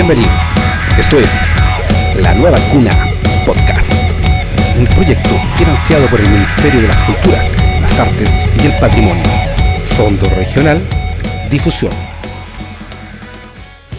Bienvenidos. 0.00 0.40
Esto 0.96 1.18
es 1.18 1.40
La 2.22 2.32
Nueva 2.32 2.56
Cuna 2.70 2.92
Podcast, 3.44 3.92
un 4.78 4.86
proyecto 4.86 5.30
financiado 5.56 6.06
por 6.06 6.20
el 6.20 6.30
Ministerio 6.30 6.82
de 6.82 6.86
las 6.86 7.02
Culturas, 7.02 7.52
las 7.80 7.98
Artes 7.98 8.38
y 8.62 8.66
el 8.66 8.78
Patrimonio. 8.78 9.24
Fondo 9.96 10.30
Regional 10.36 10.80
Difusión 11.50 12.07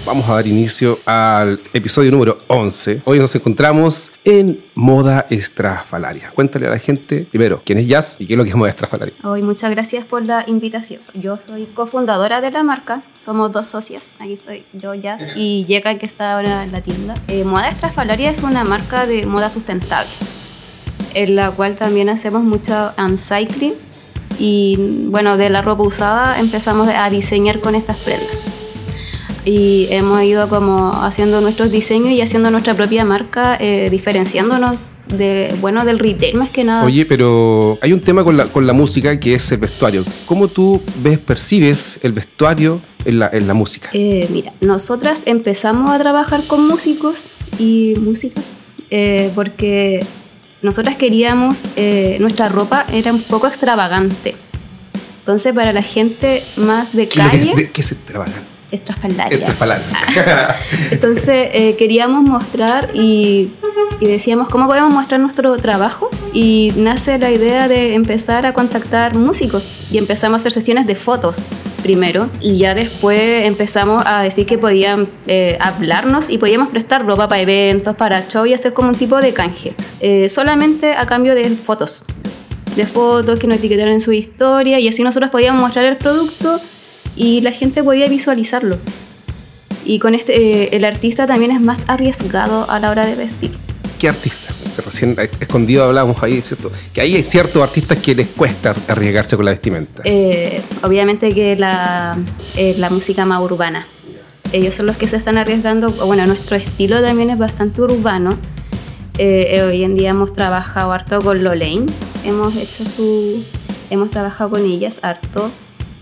vamos 0.09 0.27
a 0.27 0.33
dar 0.33 0.47
inicio 0.47 0.97
al 1.05 1.59
episodio 1.71 2.09
número 2.09 2.39
11. 2.47 3.03
Hoy 3.05 3.19
nos 3.19 3.35
encontramos 3.35 4.11
en 4.23 4.59
Moda 4.73 5.27
Estrafalaria. 5.29 6.31
Cuéntale 6.33 6.65
a 6.65 6.71
la 6.71 6.79
gente, 6.79 7.27
primero, 7.29 7.61
quién 7.63 7.77
es 7.77 7.87
Jazz 7.87 8.15
y 8.17 8.25
qué 8.25 8.33
es 8.33 8.37
lo 8.37 8.43
que 8.43 8.49
es 8.49 8.55
Moda 8.55 8.71
Estrafalaria. 8.71 9.13
Hoy 9.23 9.43
muchas 9.43 9.69
gracias 9.69 10.03
por 10.03 10.25
la 10.25 10.43
invitación. 10.47 10.99
Yo 11.13 11.37
soy 11.37 11.65
cofundadora 11.75 12.41
de 12.41 12.49
la 12.49 12.63
marca, 12.63 13.03
somos 13.19 13.51
dos 13.51 13.67
socias. 13.67 14.15
Aquí 14.17 14.33
estoy 14.33 14.63
yo, 14.73 14.95
Jazz, 14.95 15.27
y 15.35 15.65
Yeka, 15.65 15.99
que 15.99 16.07
está 16.07 16.37
ahora 16.37 16.63
en 16.63 16.71
la 16.71 16.81
tienda. 16.81 17.13
Eh, 17.27 17.43
moda 17.43 17.69
Estrafalaria 17.69 18.31
es 18.31 18.41
una 18.41 18.63
marca 18.63 19.05
de 19.05 19.27
moda 19.27 19.51
sustentable, 19.51 20.09
en 21.13 21.35
la 21.35 21.51
cual 21.51 21.77
también 21.77 22.09
hacemos 22.09 22.41
mucho 22.41 22.93
upcycling 22.97 23.73
y 24.39 25.05
bueno, 25.09 25.37
de 25.37 25.51
la 25.51 25.61
ropa 25.61 25.83
usada 25.83 26.39
empezamos 26.39 26.87
a 26.87 27.07
diseñar 27.11 27.59
con 27.59 27.75
estas 27.75 27.97
prendas 27.97 28.58
y 29.49 29.87
hemos 29.89 30.21
ido 30.21 30.47
como 30.47 30.91
haciendo 30.93 31.41
nuestros 31.41 31.71
diseños 31.71 32.11
y 32.11 32.21
haciendo 32.21 32.51
nuestra 32.51 32.75
propia 32.75 33.03
marca, 33.03 33.57
eh, 33.59 33.87
diferenciándonos 33.89 34.75
de, 35.07 35.55
bueno, 35.59 35.85
del 35.85 35.97
retail 35.97 36.35
más 36.37 36.51
que 36.51 36.63
nada. 36.63 36.85
Oye, 36.85 37.03
pero 37.07 37.79
hay 37.81 37.91
un 37.91 37.99
tema 37.99 38.23
con 38.23 38.37
la, 38.37 38.45
con 38.45 38.67
la 38.67 38.73
música 38.73 39.19
que 39.19 39.33
es 39.33 39.51
el 39.51 39.57
vestuario. 39.57 40.05
¿Cómo 40.27 40.49
tú 40.49 40.79
ves, 41.01 41.17
percibes 41.17 41.97
el 42.03 42.13
vestuario 42.13 42.79
en 43.05 43.17
la, 43.17 43.29
en 43.33 43.47
la 43.47 43.55
música? 43.55 43.89
Eh, 43.93 44.27
mira, 44.31 44.53
nosotras 44.61 45.23
empezamos 45.25 45.89
a 45.89 45.97
trabajar 45.97 46.43
con 46.43 46.67
músicos 46.67 47.25
y 47.57 47.95
músicas 47.99 48.51
eh, 48.91 49.31
porque 49.33 50.05
nosotras 50.61 50.95
queríamos, 50.95 51.65
nuestra 52.19 52.49
ropa 52.49 52.85
era 52.93 53.11
un 53.11 53.23
poco 53.23 53.47
extravagante. 53.47 54.35
Entonces, 55.21 55.53
para 55.53 55.73
la 55.73 55.81
gente 55.81 56.43
más 56.55 56.93
de 56.93 57.07
calle... 57.07 57.53
¿Qué, 57.55 57.71
¿Qué 57.71 57.81
es 57.81 57.91
extravagante? 57.93 58.58
Estrafalaria. 58.71 59.47
Entonces 60.91 61.49
eh, 61.53 61.75
queríamos 61.77 62.23
mostrar 62.23 62.89
y, 62.93 63.51
decíamos 63.99 64.47
cómo 64.49 64.67
podemos 64.67 64.93
mostrar 64.93 65.19
nuestro 65.19 65.57
trabajo 65.57 66.09
y 66.33 66.71
nace 66.77 67.17
la 67.17 67.31
idea 67.31 67.67
de 67.67 67.95
empezar 67.95 68.45
a 68.45 68.53
contactar 68.53 69.15
músicos. 69.15 69.69
Y 69.91 69.97
empezamos 69.97 70.35
a 70.35 70.37
hacer 70.37 70.51
sesiones 70.51 70.87
de 70.87 70.95
fotos 70.95 71.35
primero. 71.81 72.29
Y 72.41 72.57
ya 72.57 72.73
después 72.73 73.45
empezamos 73.45 74.03
a 74.05 74.21
decir 74.21 74.45
que 74.45 74.57
podían 74.57 75.07
eh, 75.27 75.57
hablarnos 75.59 76.29
y 76.29 76.37
podíamos 76.37 76.69
prestar 76.69 77.05
ropa 77.05 77.27
para 77.27 77.41
eventos, 77.41 77.95
para 77.95 78.27
show 78.27 78.45
y 78.45 78.53
hacer 78.53 78.73
como 78.73 78.89
un 78.89 78.95
tipo 78.95 79.19
de 79.19 79.33
canje, 79.33 79.73
eh, 79.99 80.29
solamente 80.29 80.93
a 80.93 81.05
cambio 81.05 81.35
de 81.35 81.49
fotos. 81.49 82.03
De 82.75 82.85
fotos 82.85 83.39
que 83.39 83.47
nos 83.47 83.57
etiquetaran 83.57 83.93
en 83.93 84.01
su 84.01 84.11
historia 84.11 84.79
y 84.79 84.87
así 84.87 85.03
nosotros 85.03 85.31
podíamos 85.31 85.61
mostrar 85.61 85.85
el 85.85 85.97
producto 85.97 86.61
y 87.19 87.41
la 87.41 87.51
gente 87.51 87.83
podía 87.83 88.07
visualizarlo. 88.07 88.77
Y 89.85 89.99
con 89.99 90.15
este, 90.15 90.63
eh, 90.63 90.69
el 90.71 90.85
artista 90.85 91.27
también 91.27 91.51
es 91.51 91.59
más 91.59 91.83
arriesgado 91.87 92.69
a 92.71 92.79
la 92.79 92.89
hora 92.89 93.05
de 93.05 93.15
vestir. 93.15 93.51
¿Qué 93.99 94.07
artista? 94.07 94.53
Recién 94.83 95.17
escondido 95.41 95.83
hablábamos 95.83 96.23
ahí, 96.23 96.39
¿cierto? 96.39 96.71
Que 96.93 97.01
ahí 97.01 97.15
hay 97.15 97.23
ciertos 97.23 97.61
artistas 97.61 97.97
que 97.97 98.15
les 98.15 98.29
cuesta 98.29 98.73
arriesgarse 98.87 99.35
con 99.35 99.43
la 99.43 99.51
vestimenta. 99.51 100.01
Eh, 100.05 100.61
obviamente 100.81 101.29
que 101.33 101.57
la, 101.57 102.17
eh, 102.55 102.75
la 102.77 102.89
música 102.89 103.25
más 103.25 103.41
urbana. 103.41 103.85
Ellos 104.53 104.73
son 104.73 104.85
los 104.85 104.95
que 104.95 105.09
se 105.09 105.17
están 105.17 105.37
arriesgando. 105.37 105.91
Bueno, 105.91 106.25
nuestro 106.25 106.55
estilo 106.55 107.01
también 107.01 107.29
es 107.31 107.37
bastante 107.37 107.81
urbano. 107.81 108.29
hoy 109.17 109.83
en 109.83 109.95
día 109.95 110.11
hemos 110.11 110.31
trabajado 110.31 110.93
harto 110.93 111.19
con 111.19 111.43
Lolaine. 111.43 111.85
Hemos 112.23 112.55
hecho 112.55 112.85
su. 112.85 113.43
Hemos 113.89 114.09
trabajado 114.09 114.51
con 114.51 114.65
ellas 114.65 114.99
harto. 115.01 115.51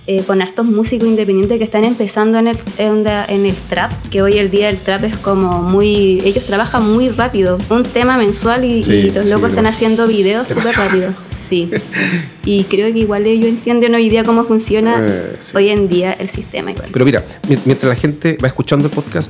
Eh, 0.10 0.24
con 0.26 0.42
hartos 0.42 0.66
músicos 0.66 1.06
independientes 1.06 1.58
que 1.58 1.66
están 1.66 1.84
empezando 1.84 2.38
en 2.38 2.48
el, 2.48 2.58
en 2.78 3.46
el 3.46 3.56
trap, 3.68 3.92
que 4.10 4.22
hoy 4.22 4.38
el 4.38 4.50
día 4.50 4.70
el 4.70 4.78
trap 4.78 5.04
es 5.04 5.18
como 5.18 5.62
muy... 5.62 6.22
Ellos 6.24 6.46
trabajan 6.46 6.90
muy 6.90 7.10
rápido, 7.10 7.58
un 7.70 7.84
tema 7.84 8.18
mensual 8.18 8.64
y, 8.64 9.10
los 9.12 9.26
locos 9.26 9.50
están 9.50 9.66
haciendo 9.66 10.08
videos 10.08 10.48
súper 10.48 10.78
rápido. 10.78 11.14
Sí. 11.30 11.70
y 12.46 12.64
creo 12.64 12.94
que 12.94 13.00
igual 13.00 13.26
ellos 13.26 13.50
entienden 13.50 13.96
hoy 13.96 14.08
día 14.08 14.24
cómo 14.24 14.46
funciona 14.46 15.06
eh, 15.06 15.36
hoy 15.54 15.68
en 15.68 15.90
día 15.90 16.14
el 16.14 16.30
sistema 16.30 16.72
igual. 16.72 16.88
Pero 16.94 17.04
mira, 17.04 17.22
mientras 17.66 17.90
la 17.90 17.96
gente 17.96 18.38
va 18.42 18.48
escuchando 18.48 18.88
el 18.88 18.94
podcast, 18.94 19.30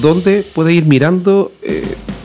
¿dónde 0.00 0.44
puede 0.54 0.72
ir 0.72 0.84
mirando... 0.84 1.50
Eh, 1.62 1.82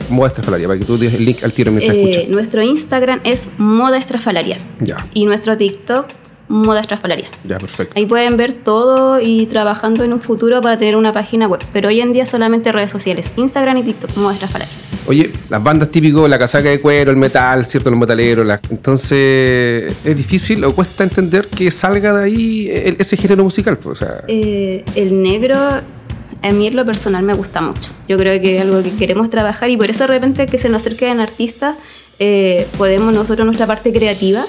Moda 0.08 0.28
Estrafalaria, 0.28 0.66
para 0.68 0.78
que 0.78 0.86
tú 0.86 0.96
des 0.96 1.12
el 1.12 1.24
link 1.24 1.42
al 1.42 1.52
tiro 1.52 1.70
mientras 1.70 1.94
eh, 1.94 2.26
Nuestro 2.30 2.62
Instagram 2.62 3.20
es 3.24 3.48
Moda 3.58 3.98
Estrafalaria. 3.98 4.56
Ya. 4.80 4.96
Y 5.12 5.26
nuestro 5.26 5.58
TikTok 5.58 6.06
Moda 6.48 6.80
Estrafalaria. 6.80 7.28
Ya, 7.44 7.58
perfecto. 7.58 7.94
Ahí 7.96 8.06
pueden 8.06 8.36
ver 8.36 8.54
todo 8.54 9.20
y 9.20 9.46
trabajando 9.46 10.04
en 10.04 10.12
un 10.12 10.20
futuro 10.20 10.60
para 10.60 10.78
tener 10.78 10.96
una 10.96 11.12
página 11.12 11.46
web. 11.46 11.60
Pero 11.72 11.88
hoy 11.88 12.00
en 12.00 12.12
día 12.12 12.26
solamente 12.26 12.72
redes 12.72 12.90
sociales, 12.90 13.32
Instagram 13.36 13.76
y 13.78 13.82
TikTok, 13.82 14.16
Moda 14.16 14.34
Estrafalaria. 14.34 14.74
Oye, 15.06 15.32
las 15.48 15.62
bandas 15.62 15.90
típicas, 15.90 16.28
la 16.28 16.38
casaca 16.38 16.68
de 16.68 16.80
cuero, 16.80 17.10
el 17.10 17.16
metal, 17.16 17.64
¿cierto? 17.64 17.90
Los 17.90 17.98
metaleros. 17.98 18.46
Entonces, 18.70 19.94
¿es 20.04 20.16
difícil 20.16 20.62
o 20.64 20.74
cuesta 20.74 21.02
entender 21.02 21.46
que 21.48 21.70
salga 21.70 22.12
de 22.12 22.24
ahí 22.24 22.68
ese 22.70 23.16
género 23.16 23.42
musical? 23.42 23.78
Pues, 23.78 24.00
eh, 24.26 24.84
el 24.94 25.22
negro, 25.22 25.56
a 25.56 26.50
mí 26.52 26.66
en 26.66 26.76
lo 26.76 26.84
personal 26.84 27.22
me 27.22 27.32
gusta 27.32 27.62
mucho. 27.62 27.92
Yo 28.06 28.18
creo 28.18 28.38
que 28.40 28.56
es 28.56 28.62
algo 28.62 28.82
que 28.82 28.90
queremos 28.96 29.30
trabajar 29.30 29.70
y 29.70 29.78
por 29.78 29.88
eso 29.88 30.04
de 30.04 30.08
repente 30.08 30.44
que 30.44 30.58
se 30.58 30.68
nos 30.68 30.82
acerquen 30.82 31.20
artistas, 31.20 31.76
eh, 32.18 32.66
podemos 32.76 33.14
nosotros 33.14 33.46
nuestra 33.46 33.66
parte 33.66 33.92
creativa 33.92 34.44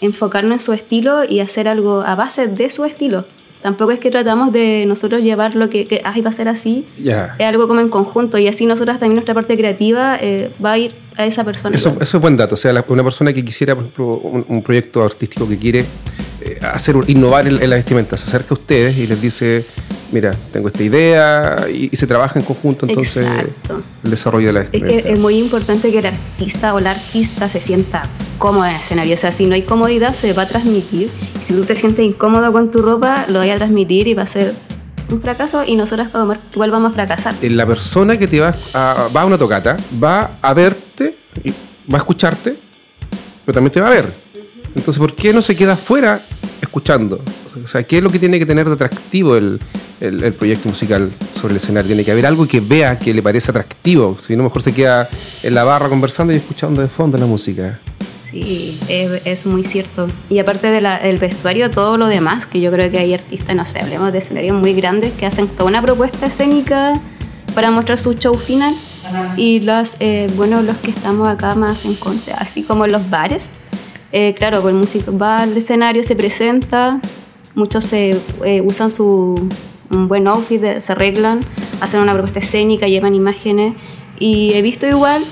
enfocarnos 0.00 0.52
en 0.52 0.60
su 0.60 0.72
estilo 0.72 1.24
y 1.28 1.40
hacer 1.40 1.68
algo 1.68 2.02
a 2.02 2.14
base 2.14 2.46
de 2.46 2.70
su 2.70 2.84
estilo. 2.84 3.24
Tampoco 3.62 3.90
es 3.90 3.98
que 3.98 4.10
tratamos 4.10 4.52
de 4.52 4.84
nosotros 4.86 5.22
llevar 5.22 5.56
lo 5.56 5.68
que, 5.70 5.86
que 5.86 6.02
va 6.02 6.30
a 6.30 6.32
ser 6.32 6.46
así. 6.46 6.86
Es 6.98 7.46
algo 7.46 7.66
como 7.66 7.80
en 7.80 7.88
conjunto 7.88 8.38
y 8.38 8.46
así 8.46 8.64
nosotras 8.66 9.00
también 9.00 9.14
nuestra 9.14 9.34
parte 9.34 9.56
creativa 9.56 10.18
eh, 10.20 10.50
va 10.64 10.72
a 10.72 10.78
ir 10.78 10.92
a 11.16 11.26
esa 11.26 11.42
persona. 11.42 11.74
Eso, 11.74 11.96
eso 12.00 12.16
es 12.16 12.20
buen 12.20 12.36
dato. 12.36 12.54
O 12.54 12.58
sea, 12.58 12.84
una 12.88 13.02
persona 13.02 13.32
que 13.32 13.44
quisiera, 13.44 13.74
por 13.74 13.84
ejemplo, 13.84 14.06
un, 14.46 14.62
proyecto 14.62 15.02
artístico 15.02 15.48
que 15.48 15.58
quiere 15.58 15.84
eh, 16.42 16.58
hacer 16.62 16.94
innovar 17.08 17.48
en, 17.48 17.68
la 17.68 17.76
vestimenta, 17.76 18.16
se 18.16 18.26
acerca 18.26 18.48
a 18.50 18.54
ustedes 18.54 18.98
y 18.98 19.06
les 19.06 19.20
dice, 19.20 19.64
mira, 20.12 20.32
tengo 20.52 20.68
esta 20.68 20.82
idea 20.82 21.66
y, 21.72 21.94
se 21.96 22.06
trabaja 22.06 22.38
en 22.38 22.44
conjunto 22.44 22.86
entonces 22.86 23.26
el 24.04 24.10
desarrollo 24.10 24.48
de 24.48 24.52
la 24.52 24.60
vestimenta. 24.60 24.94
Es, 24.94 25.06
es 25.06 25.18
muy 25.18 25.38
importante 25.38 25.90
que 25.90 25.98
el 25.98 26.06
artista 26.06 26.74
o 26.74 26.80
la 26.80 26.92
artista 26.92 27.48
se 27.48 27.60
sienta 27.60 28.02
cómodo 28.38 28.66
en 28.66 28.74
el 28.74 28.80
escenario. 28.80 29.14
O 29.14 29.18
sea, 29.18 29.32
si 29.32 29.46
no 29.46 29.54
hay 29.54 29.62
comodidad, 29.62 30.14
se 30.14 30.32
va 30.32 30.42
a 30.42 30.48
transmitir. 30.48 31.10
si 31.42 31.54
tú 31.54 31.64
te 31.64 31.76
sientes 31.76 32.04
incómodo 32.04 32.52
con 32.52 32.70
tu 32.70 32.82
ropa, 32.82 33.26
lo 33.28 33.40
voy 33.40 33.50
a 33.50 33.56
transmitir 33.56 34.08
y 34.08 34.14
va 34.14 34.22
a 34.22 34.26
ser 34.26 34.54
un 35.10 35.22
fracaso 35.22 35.64
y 35.64 35.76
nosotros 35.76 36.08
igual 36.52 36.70
vamos 36.70 36.90
a 36.90 36.94
fracasar. 36.94 37.34
Eh, 37.42 37.50
la 37.50 37.66
persona 37.66 38.18
que 38.18 38.26
te 38.26 38.40
va 38.40 38.54
a, 38.74 39.08
va 39.14 39.22
a 39.22 39.26
una 39.26 39.38
tocata 39.38 39.76
va 40.02 40.32
a 40.42 40.54
verte, 40.54 41.14
y 41.44 41.50
va 41.50 41.94
a 41.94 41.98
escucharte, 41.98 42.56
pero 43.44 43.54
también 43.54 43.72
te 43.72 43.80
va 43.80 43.88
a 43.88 43.90
ver. 43.90 44.12
Entonces, 44.74 44.98
¿por 44.98 45.14
qué 45.14 45.32
no 45.32 45.42
se 45.42 45.56
queda 45.56 45.74
afuera 45.74 46.20
escuchando? 46.60 47.20
O 47.64 47.66
sea, 47.66 47.82
¿qué 47.82 47.98
es 47.98 48.02
lo 48.02 48.10
que 48.10 48.18
tiene 48.18 48.38
que 48.38 48.46
tener 48.46 48.66
de 48.66 48.74
atractivo 48.74 49.36
el, 49.36 49.60
el, 50.00 50.32
proyecto 50.32 50.68
musical 50.68 51.10
sobre 51.40 51.54
el 51.54 51.60
escenario? 51.60 51.88
Tiene 51.88 52.04
que 52.04 52.12
haber 52.12 52.26
algo 52.26 52.46
que 52.46 52.60
vea 52.60 52.98
que 52.98 53.12
le 53.14 53.22
parece 53.22 53.50
atractivo. 53.50 54.16
Si 54.24 54.36
no, 54.36 54.44
mejor 54.44 54.62
se 54.62 54.72
queda 54.72 55.08
en 55.42 55.54
la 55.54 55.64
barra 55.64 55.88
conversando 55.88 56.32
y 56.32 56.36
escuchando 56.36 56.80
de 56.80 56.88
fondo 56.88 57.18
la 57.18 57.26
música. 57.26 57.78
Sí, 58.22 58.78
es, 58.88 59.46
muy 59.46 59.62
cierto. 59.62 60.08
Y 60.28 60.40
aparte 60.40 60.68
del 60.68 61.18
vestuario, 61.18 61.70
todo 61.70 61.96
lo 61.96 62.06
demás, 62.06 62.44
que 62.46 62.60
yo 62.60 62.72
creo 62.72 62.90
que 62.90 62.98
hay 62.98 63.14
artistas, 63.14 63.54
no 63.54 63.64
sé, 63.64 63.80
hablemos 63.80 64.12
de 64.12 64.18
escenarios 64.18 64.56
muy 64.56 64.74
grandes 64.74 65.12
que 65.12 65.26
hacen 65.26 65.46
toda 65.46 65.70
una 65.70 65.80
propuesta 65.80 66.26
escénica 66.26 66.92
para 67.54 67.70
mostrar 67.70 67.98
su 67.98 68.14
show 68.14 68.34
final. 68.34 68.74
Y 69.36 69.60
los, 69.60 69.94
eh, 70.00 70.28
bueno, 70.36 70.62
los 70.62 70.76
que 70.78 70.90
estamos 70.90 71.28
acá 71.28 71.54
más 71.54 71.84
en 71.84 71.94
Conce, 71.94 72.32
así 72.32 72.64
como 72.64 72.84
en 72.84 72.92
los 72.92 73.08
bares, 73.08 73.50
eh, 74.12 74.34
claro, 74.34 74.60
pues 74.60 74.74
el 74.74 74.80
músico 74.80 75.16
va 75.16 75.38
al 75.38 75.56
escenario, 75.56 76.02
se 76.02 76.16
presenta, 76.16 77.00
muchos 77.54 77.84
se 77.84 78.18
eh, 78.44 78.60
usan 78.60 78.90
su 78.90 79.48
un 79.90 80.08
buen 80.08 80.26
outfit, 80.26 80.78
se 80.78 80.92
arreglan, 80.92 81.40
hacen 81.80 82.00
una 82.00 82.12
propuesta 82.12 82.38
escénica, 82.38 82.88
llevan 82.88 83.14
imágenes. 83.14 83.74
Y 84.18 84.52
he 84.54 84.62
visto 84.62 84.86
igual 84.86 85.22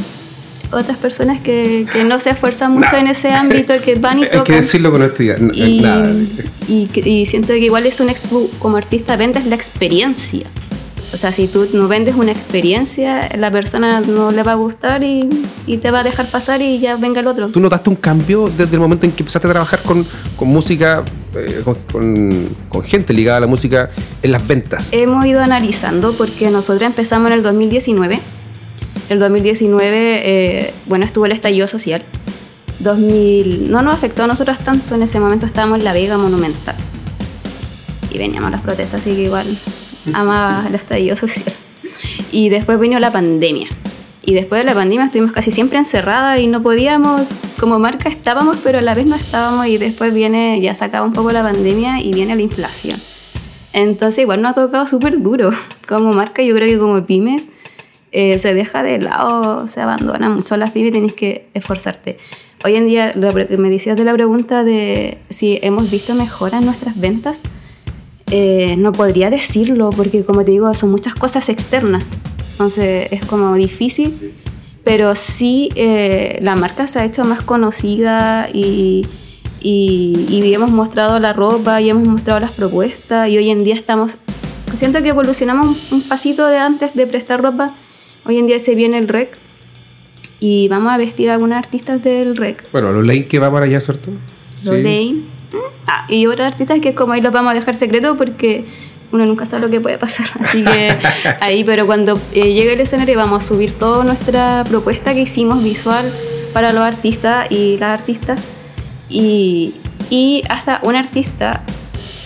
otras 0.75 0.97
personas 0.97 1.41
que, 1.41 1.87
que 1.93 2.05
no 2.05 2.21
se 2.21 2.31
esfuerzan 2.31 2.73
mucho 2.73 2.97
en 2.97 3.06
ese 3.06 3.31
ámbito, 3.31 3.75
que 3.83 3.95
van 3.97 4.19
y 4.19 4.25
tocan. 4.25 4.41
Hay 4.41 4.45
que 4.45 4.53
decirlo 4.55 4.91
con 4.91 5.03
honestidad. 5.03 5.39
Y, 6.67 6.89
y, 6.95 7.27
siento 7.27 7.49
que 7.49 7.59
igual 7.59 7.87
es 7.87 8.01
un 8.01 8.11
como 8.59 8.77
artista 8.77 9.17
vendes 9.17 9.47
la 9.47 9.55
experiencia. 9.55 10.47
O 11.12 11.17
sea, 11.17 11.31
si 11.31 11.47
tú 11.47 11.69
no 11.73 11.87
vendes 11.87 12.17
una 12.17 12.33
experiencia, 12.33 13.29
la 13.37 13.51
persona 13.51 14.01
no 14.01 14.33
le 14.33 14.43
va 14.43 14.53
a 14.53 14.56
gustar 14.56 15.05
y, 15.05 15.29
y, 15.65 15.77
te 15.77 15.93
va 15.93 16.01
a 16.01 16.03
dejar 16.03 16.27
pasar 16.27 16.61
y 16.61 16.81
ya 16.81 16.97
venga 16.97 17.21
el 17.21 17.29
otro. 17.29 17.49
¿Tú 17.49 17.61
notaste 17.61 17.91
un 17.91 17.97
cambio 17.97 18.51
desde 18.56 18.75
el 18.75 18.81
momento 18.81 19.06
en 19.06 19.12
que 19.12 19.23
empezaste 19.23 19.47
a 19.47 19.53
trabajar 19.53 19.81
con, 19.83 20.05
con 20.37 20.49
música 20.49 21.05
eh, 21.36 21.62
con, 21.92 22.84
gente 22.84 23.12
ligada 23.12 23.38
a 23.38 23.40
la 23.40 23.46
música 23.46 23.90
en 24.22 24.32
las 24.32 24.46
ventas? 24.46 24.90
Hemos 24.92 25.25
ido 25.26 25.40
analizando 25.40 26.14
porque 26.14 26.50
nosotros 26.50 26.82
empezamos 26.82 27.31
en 27.31 27.38
el 27.38 27.42
2019. 27.42 28.20
El 29.08 29.19
2019, 29.19 29.88
eh, 29.88 30.75
bueno, 30.86 31.04
estuvo 31.04 31.26
el 31.26 31.32
estallido 31.32 31.66
social. 31.66 32.02
2000, 32.81 33.70
no 33.70 33.82
nos 33.82 33.94
afectó 33.94 34.25
a 34.25 34.26
nosotros 34.26 34.58
tanto, 34.58 34.94
en 34.94 35.02
ese 35.02 35.20
momento 35.20 35.46
estábamos 35.46 35.78
en 35.78 35.84
la 35.84 35.92
Vega 35.92 36.19
Monumental. 36.19 36.76
Y 38.10 38.19
veníamos 38.19 38.50
las 38.50 38.60
protestas, 38.60 39.00
así 39.00 39.14
que 39.14 39.22
igual 39.22 39.46
amaba 40.12 40.64
el 40.69 40.75
estallido 40.75 41.16
social. 41.16 41.54
Y 42.32 42.48
después 42.48 42.78
vino 42.78 42.98
la 42.98 43.12
pandemia. 43.12 43.69
Y 44.26 44.35
después 44.35 44.61
de 44.61 44.65
la 44.65 44.75
pandemia 44.75 45.06
estuvimos 45.06 45.32
casi 45.32 45.50
siempre 45.50 45.79
encerradas 45.79 46.41
y 46.41 46.47
no 46.47 46.62
podíamos, 46.62 47.31
como 47.61 47.79
marca 47.79 48.09
estábamos, 48.09 48.56
pero 48.65 48.79
a 48.79 48.82
la 48.82 48.94
vez 48.94 49.06
no 49.06 49.17
estábamos. 49.17 49.67
Y 49.67 49.76
después 49.76 50.15
viene, 50.15 50.61
ya 50.61 50.75
se 50.75 50.85
acaba 50.85 51.06
un 51.06 51.12
poco 51.12 51.31
la 51.32 51.43
pandemia 51.43 52.00
y 52.00 52.12
viene 52.12 52.35
la 52.35 52.43
inflación. 52.43 53.00
Entonces 53.75 54.23
igual 54.23 54.41
nos 54.41 54.53
ha 54.53 54.55
tocado 54.55 54.87
súper 54.87 55.21
duro. 55.21 55.50
Como 55.88 56.12
marca, 56.12 56.43
yo 56.43 56.55
creo 56.55 56.69
que 56.69 56.79
como 56.79 57.05
pymes 57.05 57.50
eh, 58.12 58.38
se 58.38 58.55
deja 58.55 58.82
de 58.82 58.99
lado, 58.99 59.69
se 59.69 59.81
abandona 59.81 60.31
mucho 60.31 60.56
las 60.56 60.70
pymes 60.70 60.91
y 60.91 60.93
tienes 60.93 61.12
que 61.12 61.49
esforzarte. 61.53 62.17
Hoy 62.65 62.77
en 62.77 62.87
día, 62.87 63.12
me 63.59 63.69
decías 63.69 63.97
de 63.97 64.05
la 64.05 64.15
pregunta 64.15 64.65
de 64.65 65.19
si 65.29 65.59
hemos 65.61 65.91
visto 65.91 66.15
mejora 66.15 66.59
en 66.59 66.65
nuestras 66.65 66.99
ventas. 66.99 67.43
Eh, 68.36 68.75
no 68.76 68.90
podría 68.90 69.31
decirlo 69.31 69.90
porque 69.90 70.25
como 70.25 70.44
te 70.44 70.50
digo 70.50 70.75
son 70.75 70.90
muchas 70.90 71.14
cosas 71.14 71.48
externas 71.48 72.10
entonces 72.54 73.08
es 73.10 73.25
como 73.26 73.54
difícil, 73.56 74.32
pero 74.84 75.16
sí 75.16 75.70
eh, 75.75 76.38
la 76.40 76.54
marca 76.54 76.86
se 76.86 77.00
ha 77.00 77.04
hecho 77.04 77.25
más 77.25 77.42
conocida 77.42 78.48
y, 78.52 79.04
y, 79.60 80.54
hemos 80.54 80.70
mostrado 80.70 81.19
la 81.19 81.32
ropa 81.32 81.81
y 81.81 81.90
hemos 81.90 82.06
mostrado 82.06 82.38
las 82.38 82.52
propuestas 82.52 83.28
y 83.28 83.36
hoy 83.38 83.50
en 83.50 83.64
día 83.64 83.75
estamos, 83.75 84.12
siento 84.72 85.02
que 85.02 85.08
evolucionamos 85.08 85.76
un, 85.90 86.02
pasito 86.02 86.46
de 86.46 86.58
antes 86.58 86.94
de 86.94 87.08
prestar 87.08 87.42
ropa, 87.42 87.75
hoy 88.25 88.38
en 88.38 88.46
día 88.46 88.60
se 88.60 88.76
viene 88.76 88.98
el 88.98 89.08
rec 89.08 89.36
y 90.38 90.69
vamos 90.69 90.92
a 90.92 90.96
vestir 90.96 91.31
a 91.31 91.34
algunas 91.34 91.58
artistas 91.58 92.04
del 92.04 92.36
rec. 92.36 92.70
Bueno, 92.70 92.92
los 92.92 93.04
Lane 93.04 93.26
que 93.26 93.40
va 93.40 93.50
para 93.50 93.64
allá, 93.66 93.81
¿cierto? 93.81 94.10
Los 94.62 94.76
Lane. 94.76 95.33
Ah, 95.86 96.06
y 96.08 96.26
otras 96.26 96.52
artistas 96.52 96.81
que 96.81 96.94
como 96.94 97.12
ahí 97.12 97.20
los 97.20 97.32
vamos 97.32 97.52
a 97.52 97.54
dejar 97.54 97.75
secreto 97.75 98.16
porque 98.16 98.64
uno 99.12 99.26
nunca 99.26 99.46
sabe 99.46 99.62
lo 99.62 99.70
que 99.70 99.81
puede 99.81 99.98
pasar. 99.98 100.26
Así 100.40 100.64
que 100.64 100.96
ahí, 101.40 101.64
pero 101.64 101.86
cuando 101.86 102.19
eh, 102.32 102.52
llegue 102.52 102.72
el 102.72 102.81
escenario 102.81 103.16
vamos 103.19 103.44
a 103.44 103.46
subir 103.46 103.72
toda 103.72 104.04
nuestra 104.04 104.64
propuesta 104.69 105.14
que 105.14 105.20
hicimos 105.20 105.62
visual 105.62 106.10
para 106.52 106.72
los 106.72 106.82
artistas 106.82 107.50
y 107.50 107.76
las 107.78 108.00
artistas. 108.00 108.46
Y, 109.08 109.75
y 110.10 110.42
hasta 110.48 110.81
un 110.82 110.96
artista 110.96 111.62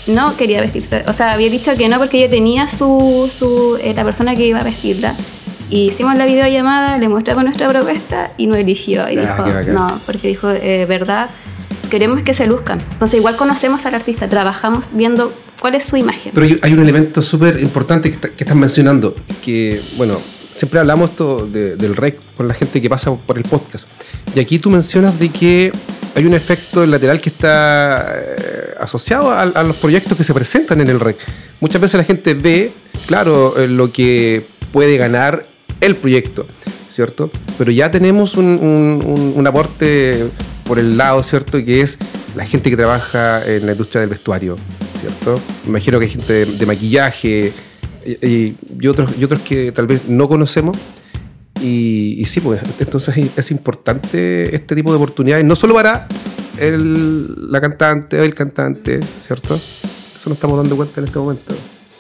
no 0.09 0.37
quería 0.37 0.61
vestirse, 0.61 1.05
o 1.07 1.13
sea, 1.13 1.33
había 1.33 1.51
dicho 1.51 1.77
que 1.77 1.89
no 1.89 1.99
porque 1.99 2.19
ella 2.19 2.31
tenía 2.31 2.67
su, 2.67 3.29
su 3.31 3.79
eh, 3.83 3.93
la 3.95 4.05
persona 4.05 4.35
que 4.35 4.47
iba 4.47 4.59
a 4.59 4.65
vestirla. 4.65 5.15
Y 5.71 5.89
hicimos 5.89 6.15
la 6.15 6.25
videollamada, 6.25 6.97
le 6.97 7.11
mostramos 7.11 7.45
nuestra 7.45 7.69
propuesta 7.69 8.31
y 8.39 8.47
no 8.47 8.57
eligió. 8.57 9.07
Y 9.11 9.19
ah, 9.19 9.45
dijo, 9.53 9.73
no, 9.73 10.01
porque 10.07 10.29
dijo, 10.29 10.49
eh, 10.51 10.87
verdad, 10.89 11.29
queremos 11.89 12.23
que 12.23 12.35
se 12.35 12.47
luzcan. 12.47 12.79
Entonces, 12.93 13.19
igual 13.19 13.37
conocemos 13.37 13.87
al 13.87 13.95
artista, 13.95 14.29
trabajamos 14.29 14.91
viendo 14.95 15.33
cuál 15.61 15.75
es 15.75 15.85
su 15.85 15.97
imagen. 15.97 16.33
Pero 16.35 16.59
hay 16.63 16.73
un 16.73 16.81
elemento 16.81 17.23
súper 17.23 17.61
importante 17.61 18.11
que, 18.11 18.19
que, 18.31 18.45
estás 18.45 18.57
mencionando, 18.57 19.15
que, 19.45 19.81
bueno, 19.97 20.19
siempre 20.59 20.81
hablamos 20.81 21.11
esto 21.11 21.47
del 21.47 21.97
REC 21.97 22.19
con 22.37 22.49
la 22.49 22.55
gente 22.55 22.83
que 22.83 22.91
pasa 22.91 23.15
por 23.15 23.39
el 23.39 23.45
podcast. 23.45 23.89
Y 24.35 24.41
aquí 24.41 24.59
tú 24.59 24.71
mencionas 24.71 25.19
de 25.19 25.29
que 25.31 25.73
hay 26.15 26.27
un 26.27 26.35
efecto 26.35 26.85
lateral 26.85 27.21
que 27.21 27.29
está 27.31 28.13
eh, 28.17 28.75
asociado 28.81 29.31
a, 29.31 29.63
los 29.63 29.77
proyectos 29.77 30.19
que 30.19 30.25
se 30.25 30.35
presentan 30.35 30.81
en 30.81 30.89
el 30.89 30.99
REC. 30.99 31.17
Muchas 31.61 31.81
veces 31.81 31.99
la 31.99 32.05
gente 32.05 32.35
ve, 32.35 32.73
claro, 33.07 33.57
eh, 33.57 33.69
lo 33.69 33.93
que 33.93 34.45
puede 34.73 34.97
ganar 34.97 35.45
el 35.81 35.95
proyecto, 35.95 36.47
¿cierto? 36.91 37.31
Pero 37.57 37.71
ya 37.71 37.91
tenemos 37.91 38.37
un, 38.37 39.33
un 39.37 39.47
aporte 39.47 40.29
por 40.69 40.79
el 40.79 40.99
lado, 40.99 41.23
¿cierto? 41.23 41.65
Que 41.65 41.81
es 41.81 41.97
la 42.37 42.45
gente 42.45 42.69
que 42.69 42.77
trabaja 42.77 43.45
en 43.45 43.65
la 43.67 43.73
industria 43.73 44.03
del 44.03 44.11
vestuario, 44.11 44.57
¿cierto? 45.01 45.41
Me 45.65 45.71
imagino 45.71 45.99
que 45.99 46.05
hay 46.05 46.11
gente 46.13 46.45
de, 46.45 46.67
maquillaje 46.67 47.53
y, 48.05 48.87
otros, 48.87 49.13
y 49.19 49.25
otros 49.25 49.41
que 49.41 49.73
tal 49.73 49.87
vez 49.87 50.07
no 50.09 50.29
conocemos. 50.29 50.77
Y, 51.61 52.23
sí, 52.27 52.41
pues 52.41 52.61
entonces 52.79 53.17
es 53.37 53.51
importante 53.51 54.55
este 54.55 54.77
tipo 54.77 54.93
de 54.93 54.97
oportunidades, 54.97 55.45
no 55.45 55.57
solo 55.57 55.75
para 55.75 56.07
el, 56.59 57.51
la 57.51 57.61
cantante 57.61 58.21
o 58.21 58.23
el 58.23 58.35
cantante, 58.35 59.01
¿cierto? 59.27 59.55
Eso 59.57 60.29
nos 60.29 60.37
estamos 60.37 60.59
dando 60.59 60.77
cuenta 60.77 61.01
en 61.01 61.07
este 61.07 61.19
momento. 61.19 61.55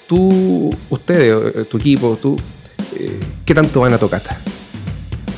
Tú, 0.06 0.70
ustedes, 0.90 1.56
eh, 1.56 1.64
tu 1.64 1.78
equipo, 1.78 2.18
tú, 2.20 2.38
eh, 2.96 3.18
¿qué 3.44 3.54
tanto 3.54 3.80
van 3.80 3.94
a 3.94 3.98
tocar? 3.98 4.22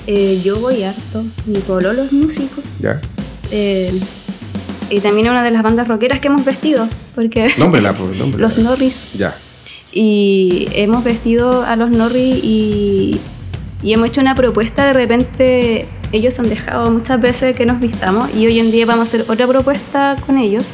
Eh, 0.07 0.41
yo 0.45 0.59
voy 0.59 0.83
harto. 0.83 1.25
Mi 1.47 1.59
pololo 1.61 2.03
es 2.03 2.13
músico. 2.13 2.63
Ya. 2.81 3.01
Eh, 3.51 3.99
y 4.91 5.01
también 5.01 5.29
una 5.29 5.43
de 5.43 5.51
las 5.51 5.63
bandas 5.63 5.89
rockeras 5.89 6.21
que 6.21 6.29
hemos 6.29 6.45
vestido, 6.45 6.89
porque 7.15 7.53
nómbrela, 7.59 7.93
por 7.97 8.15
nombre. 8.17 8.41
los 8.41 8.59
Norris. 8.59 9.07
Ya. 9.17 9.37
Y 9.93 10.69
hemos 10.73 11.05
vestido 11.05 11.63
a 11.63 11.77
los 11.77 11.91
Norris 11.91 12.39
y, 12.43 13.21
y 13.83 13.93
hemos 13.93 14.09
hecho 14.09 14.21
una 14.21 14.35
propuesta, 14.35 14.87
de 14.87 14.93
repente 14.93 15.87
ellos 16.13 16.39
han 16.39 16.49
dejado 16.49 16.91
muchas 16.91 17.21
veces 17.21 17.57
que 17.57 17.67
nos 17.67 17.81
vistamos 17.81 18.29
y 18.35 18.47
hoy 18.47 18.59
en 18.59 18.71
día 18.71 18.87
vamos 18.87 19.07
a 19.07 19.09
hacer 19.09 19.25
otra 19.29 19.47
propuesta 19.47 20.17
con 20.27 20.39
ellos 20.39 20.73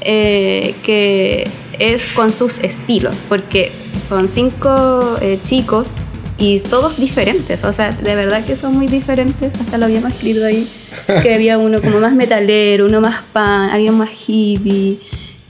eh, 0.00 0.74
que 0.84 1.48
es 1.78 2.12
con 2.12 2.30
sus 2.30 2.58
estilos, 2.58 3.24
porque 3.28 3.72
son 4.08 4.28
cinco 4.28 5.16
eh, 5.20 5.38
chicos 5.44 5.90
y 6.38 6.60
todos 6.60 6.98
diferentes, 6.98 7.64
o 7.64 7.72
sea, 7.72 7.90
de 7.90 8.14
verdad 8.14 8.44
que 8.44 8.56
son 8.56 8.76
muy 8.76 8.86
diferentes, 8.86 9.52
hasta 9.60 9.76
lo 9.76 9.86
habíamos 9.86 10.12
escrito 10.12 10.44
ahí, 10.44 10.68
que 11.22 11.34
había 11.34 11.58
uno 11.58 11.80
como 11.80 12.00
más 12.00 12.14
metalero, 12.14 12.86
uno 12.86 13.00
más 13.00 13.22
pan, 13.32 13.70
alguien 13.70 13.96
más 13.96 14.10
hippie, 14.26 14.98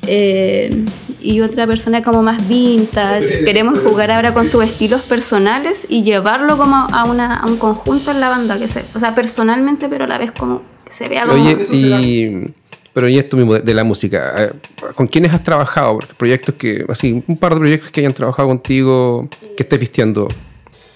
eh, 0.07 0.85
y 1.21 1.41
otra 1.41 1.67
persona 1.67 2.03
como 2.03 2.23
más 2.23 2.47
vintage. 2.49 3.45
Queremos 3.45 3.79
jugar 3.81 4.11
ahora 4.11 4.35
con 4.35 4.47
sus 4.47 4.65
estilos 4.65 5.03
personales 5.03 5.87
y 5.89 6.03
llevarlo 6.03 6.57
como 6.57 6.77
a, 6.77 7.05
una, 7.05 7.37
a 7.37 7.47
un 7.47 7.57
conjunto 7.57 8.11
en 8.11 8.21
la 8.21 8.29
banda, 8.29 8.59
que 8.59 8.69
se, 8.69 8.85
o 8.95 8.99
sea, 8.99 9.15
personalmente, 9.15 9.89
pero 9.89 10.05
a 10.05 10.09
la 10.09 10.19
vez 10.19 10.33
como 10.33 10.63
que 10.85 10.93
se 10.93 11.09
vea 11.09 11.27
como... 11.27 11.43
Oye, 11.43 11.57
y, 11.73 12.55
pero 12.93 13.09
y 13.09 13.19
esto 13.19 13.37
mismo 13.37 13.55
de, 13.55 13.75
la 13.75 13.85
música, 13.85 14.35
eh, 14.37 14.51
¿con 14.95 15.07
quiénes 15.07 15.33
has 15.33 15.43
trabajado? 15.43 15.99
proyectos 16.17 16.55
que, 16.55 16.85
así, 16.89 17.23
un 17.27 17.37
par 17.37 17.55
de 17.55 17.61
proyectos 17.61 17.91
que 17.91 18.01
hayan 18.01 18.15
trabajado 18.15 18.49
contigo, 18.49 19.29
que 19.57 19.63
estés 19.63 19.79
vistiendo 19.79 20.29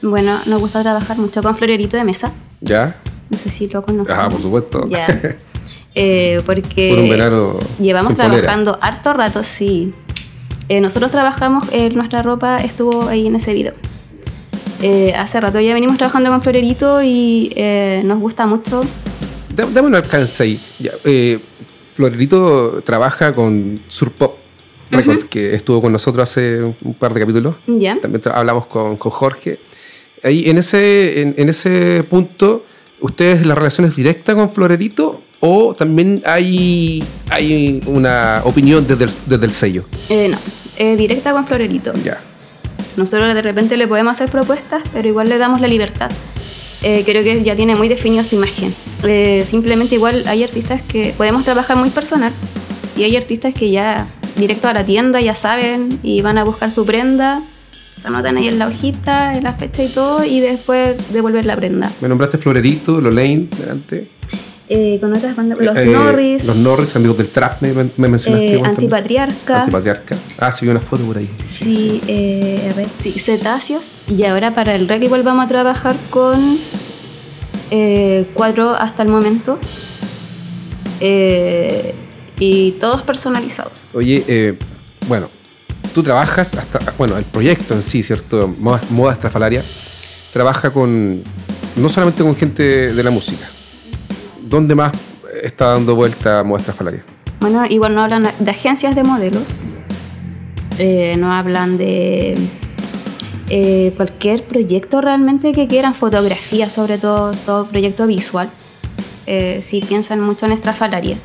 bueno, 0.02 0.40
nos 0.46 0.60
gusta 0.60 0.82
trabajar 0.82 1.16
mucho 1.16 1.42
con 1.42 1.56
Florerito 1.56 1.96
de 1.96 2.04
Mesa. 2.04 2.32
¿Ya? 2.60 2.96
No 3.32 3.38
sé 3.38 3.48
si 3.48 3.66
lo 3.68 3.82
conoces. 3.82 4.14
Ah, 4.16 4.28
por 4.28 4.40
supuesto. 4.40 4.86
Ya. 4.88 5.36
Eh, 5.94 6.40
porque 6.46 6.88
por 6.88 7.00
un 7.00 7.10
verano 7.10 7.58
llevamos 7.78 8.14
trabajando 8.14 8.78
harto 8.80 9.12
rato, 9.12 9.44
sí. 9.44 9.92
Eh, 10.70 10.80
nosotros 10.80 11.10
trabajamos, 11.10 11.64
eh, 11.70 11.90
nuestra 11.90 12.22
ropa 12.22 12.56
estuvo 12.56 13.08
ahí 13.08 13.26
en 13.26 13.36
ese 13.36 13.52
video. 13.52 13.74
hace 15.14 15.38
rato 15.38 15.60
ya 15.60 15.74
venimos 15.74 15.98
trabajando 15.98 16.30
con 16.30 16.40
Florerito 16.40 17.02
y 17.02 17.54
nos 18.04 18.20
gusta 18.20 18.46
mucho. 18.46 18.80
Dame 19.54 19.88
un 19.88 19.94
alcance 19.94 20.42
ahí. 20.42 21.40
Florerito 21.92 22.80
trabaja 22.82 23.34
con 23.34 23.78
Surpop 23.86 24.38
Records, 24.90 25.26
que 25.26 25.54
estuvo 25.54 25.82
con 25.82 25.92
nosotros 25.92 26.26
hace 26.26 26.62
un 26.62 26.94
par 26.94 27.12
de 27.12 27.20
capítulos. 27.20 27.56
Ya. 27.66 27.98
También 28.00 28.22
hablamos 28.32 28.64
con, 28.64 28.96
con 28.96 29.12
Jorge 29.12 29.58
ahí 30.22 30.48
en 30.48 30.58
ese, 30.58 31.22
en, 31.22 31.48
ese 31.48 32.04
punto, 32.08 32.64
¿ustedes 33.02 33.44
la 33.44 33.54
relación 33.54 33.86
es 33.86 33.96
directa 33.96 34.34
con 34.34 34.50
Florerito 34.50 35.20
o 35.40 35.74
también 35.74 36.22
hay, 36.24 37.02
hay 37.28 37.80
una 37.86 38.40
opinión 38.44 38.86
desde 38.86 39.04
el, 39.04 39.10
desde 39.26 39.44
el 39.44 39.50
sello? 39.50 39.84
Eh, 40.08 40.28
no, 40.28 40.38
es 40.78 40.96
directa 40.96 41.32
con 41.32 41.46
Florerito. 41.46 41.92
Ya. 42.04 42.18
Nosotros 42.96 43.34
de 43.34 43.42
repente 43.42 43.76
le 43.76 43.86
podemos 43.86 44.12
hacer 44.12 44.30
propuestas, 44.30 44.82
pero 44.92 45.08
igual 45.08 45.28
le 45.28 45.38
damos 45.38 45.60
la 45.60 45.68
libertad. 45.68 46.10
Eh, 46.82 47.02
creo 47.04 47.22
que 47.22 47.42
ya 47.42 47.54
tiene 47.56 47.76
muy 47.76 47.88
definido 47.88 48.24
su 48.24 48.36
imagen. 48.36 48.74
Eh, 49.04 49.44
simplemente 49.44 49.96
igual 49.96 50.24
hay 50.26 50.44
artistas 50.44 50.82
que 50.82 51.14
podemos 51.16 51.44
trabajar 51.44 51.76
muy 51.76 51.90
personal 51.90 52.32
y 52.96 53.04
hay 53.04 53.16
artistas 53.16 53.54
que 53.54 53.70
ya 53.70 54.06
directo 54.36 54.68
a 54.68 54.72
la 54.72 54.84
tienda 54.84 55.20
ya 55.20 55.34
saben 55.34 55.98
y 56.02 56.22
van 56.22 56.38
a 56.38 56.44
buscar 56.44 56.72
su 56.72 56.84
prenda 56.84 57.42
se 58.02 58.08
anotan 58.08 58.36
ahí 58.36 58.48
en 58.48 58.58
la 58.58 58.66
hojita, 58.66 59.36
en 59.36 59.44
la 59.44 59.52
fecha 59.52 59.84
y 59.84 59.88
todo, 59.88 60.24
y 60.24 60.40
después 60.40 60.96
devolver 61.12 61.44
la 61.44 61.54
prenda. 61.54 61.92
Me 62.00 62.08
nombraste 62.08 62.36
Florerito, 62.36 63.00
Lane, 63.00 63.46
delante. 63.56 64.08
Eh, 64.68 64.98
con 65.00 65.14
otras 65.14 65.36
bandas, 65.36 65.60
los 65.60 65.78
eh, 65.78 65.86
Norris. 65.86 66.44
Los 66.44 66.56
Norris, 66.56 66.96
amigos 66.96 67.18
del 67.18 67.28
trap, 67.28 67.62
me, 67.62 68.08
mencionaste. 68.08 68.56
Eh, 68.56 68.62
Antipatriarca. 68.64 69.60
Antipatriarca. 69.60 70.16
Ah, 70.38 70.50
sí, 70.50 70.64
vi 70.64 70.70
una 70.72 70.80
foto 70.80 71.04
por 71.04 71.18
ahí. 71.18 71.30
Sí, 71.42 72.00
eh, 72.08 72.70
a 72.72 72.74
ver, 72.74 72.88
sí, 72.92 73.12
Cetáceos. 73.12 73.92
Y 74.08 74.24
ahora 74.24 74.52
para 74.52 74.74
el 74.74 74.88
rec 74.88 75.02
igual 75.04 75.22
vamos 75.22 75.44
a 75.44 75.48
trabajar 75.48 75.94
con 76.10 76.58
cuatro 78.34 78.74
hasta 78.74 79.04
el 79.04 79.10
momento. 79.10 79.58
y 82.40 82.72
todos 82.80 83.02
personalizados. 83.02 83.90
Oye, 83.94 84.24
eh, 84.26 84.58
bueno, 85.06 85.28
tú 85.92 86.02
trabajas 86.02 86.54
hasta, 86.54 86.78
bueno, 86.98 87.16
el 87.16 87.24
proyecto 87.24 87.74
en 87.74 87.82
sí, 87.82 88.02
¿cierto? 88.02 88.48
Moda, 88.58 88.80
Moda 88.90 89.12
Estrafalaria, 89.12 89.62
trabaja 90.32 90.70
con, 90.70 91.22
no 91.76 91.88
solamente 91.88 92.22
con 92.22 92.34
gente 92.36 92.92
de 92.92 93.02
la 93.02 93.10
música. 93.10 93.48
¿Dónde 94.42 94.74
más 94.74 94.92
está 95.42 95.66
dando 95.68 95.94
vuelta 95.94 96.42
Moda 96.42 96.60
Estrafalaria? 96.60 97.02
Bueno, 97.40 97.66
igual 97.66 97.94
no 97.94 98.02
hablan 98.02 98.28
de 98.38 98.50
agencias 98.50 98.94
de 98.94 99.02
modelos, 99.02 99.62
eh, 100.78 101.16
no 101.18 101.32
hablan 101.32 101.76
de 101.76 102.34
eh, 103.48 103.92
cualquier 103.96 104.44
proyecto 104.44 105.00
realmente 105.00 105.52
que 105.52 105.66
quieran, 105.66 105.94
fotografía 105.94 106.70
sobre 106.70 106.98
todo, 106.98 107.32
todo 107.44 107.66
proyecto 107.66 108.06
visual, 108.06 108.48
eh, 109.26 109.60
si 109.62 109.80
piensan 109.80 110.20
mucho 110.20 110.46
en 110.46 110.52
estrafalaria. 110.52 111.16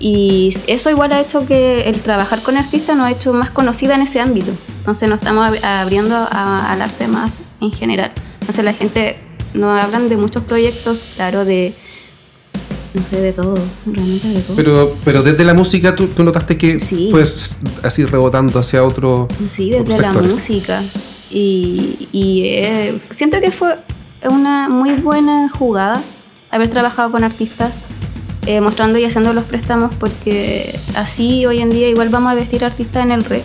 Y 0.00 0.56
eso 0.66 0.88
igual 0.88 1.12
ha 1.12 1.20
hecho 1.20 1.46
que 1.46 1.82
el 1.82 2.00
trabajar 2.00 2.40
con 2.40 2.56
artistas 2.56 2.96
nos 2.96 3.06
ha 3.06 3.10
hecho 3.10 3.34
más 3.34 3.50
conocida 3.50 3.94
en 3.94 4.02
ese 4.02 4.18
ámbito. 4.18 4.50
Entonces 4.78 5.08
nos 5.10 5.18
estamos 5.18 5.52
abriendo 5.62 6.16
al 6.16 6.80
arte 6.80 7.06
más 7.06 7.34
en 7.60 7.70
general. 7.70 8.10
Entonces 8.40 8.64
la 8.64 8.72
gente 8.72 9.18
nos 9.52 9.78
hablan 9.78 10.08
de 10.08 10.16
muchos 10.16 10.42
proyectos, 10.44 11.04
claro, 11.16 11.44
de 11.44 11.74
no 12.94 13.02
sé, 13.08 13.20
de 13.20 13.32
todo, 13.32 13.54
realmente 13.86 14.28
de 14.28 14.40
todo. 14.40 14.56
Pero, 14.56 14.96
pero 15.04 15.22
desde 15.22 15.44
la 15.44 15.54
música, 15.54 15.94
¿tú, 15.94 16.08
notaste 16.24 16.56
que 16.56 16.78
fue 17.10 17.24
así 17.82 18.04
rebotando 18.06 18.58
hacia 18.58 18.82
otro. 18.82 19.28
Sí, 19.46 19.70
desde 19.70 20.00
la 20.00 20.12
música. 20.14 20.82
Y, 21.30 22.08
y 22.10 22.42
eh, 22.46 23.00
siento 23.10 23.38
que 23.40 23.50
fue 23.50 23.76
una 24.28 24.68
muy 24.68 24.94
buena 24.94 25.48
jugada 25.50 26.02
haber 26.50 26.68
trabajado 26.68 27.12
con 27.12 27.22
artistas 27.22 27.82
eh, 28.46 28.60
mostrando 28.60 28.98
y 28.98 29.04
haciendo 29.04 29.32
los 29.32 29.44
préstamos 29.44 29.94
porque 29.94 30.78
así 30.94 31.46
hoy 31.46 31.60
en 31.60 31.70
día 31.70 31.88
igual 31.88 32.08
vamos 32.08 32.32
a 32.32 32.34
vestir 32.34 32.64
artistas 32.64 33.04
en 33.04 33.12
el 33.12 33.24
red 33.24 33.42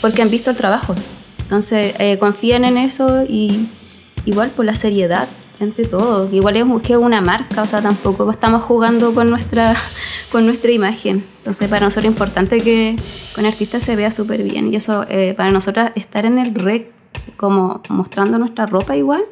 porque 0.00 0.22
han 0.22 0.30
visto 0.30 0.50
el 0.50 0.56
trabajo. 0.56 0.94
Entonces 1.40 1.94
eh, 1.98 2.18
confían 2.18 2.64
en 2.64 2.76
eso 2.76 3.24
y 3.28 3.68
igual 4.24 4.50
por 4.50 4.64
la 4.64 4.74
seriedad 4.74 5.28
entre 5.60 5.84
todo. 5.84 6.28
Igual 6.32 6.56
es 6.56 6.64
que 6.82 6.96
una 6.96 7.20
marca, 7.20 7.62
o 7.62 7.66
sea, 7.66 7.80
tampoco 7.80 8.30
estamos 8.30 8.62
jugando 8.62 9.14
con 9.14 9.30
nuestra, 9.30 9.74
con 10.32 10.44
nuestra 10.46 10.70
imagen. 10.70 11.24
Entonces 11.38 11.68
para 11.68 11.86
nosotros 11.86 12.04
es 12.04 12.10
importante 12.10 12.60
que 12.60 12.96
con 13.34 13.46
artistas 13.46 13.82
se 13.82 13.96
vea 13.96 14.10
súper 14.10 14.42
bien 14.42 14.72
y 14.72 14.76
eso 14.76 15.04
eh, 15.08 15.34
para 15.36 15.50
nosotros 15.50 15.90
estar 15.94 16.26
en 16.26 16.38
el 16.38 16.54
red 16.54 16.82
como 17.36 17.82
mostrando 17.88 18.38
nuestra 18.38 18.66
ropa 18.66 18.96
igual 18.96 19.22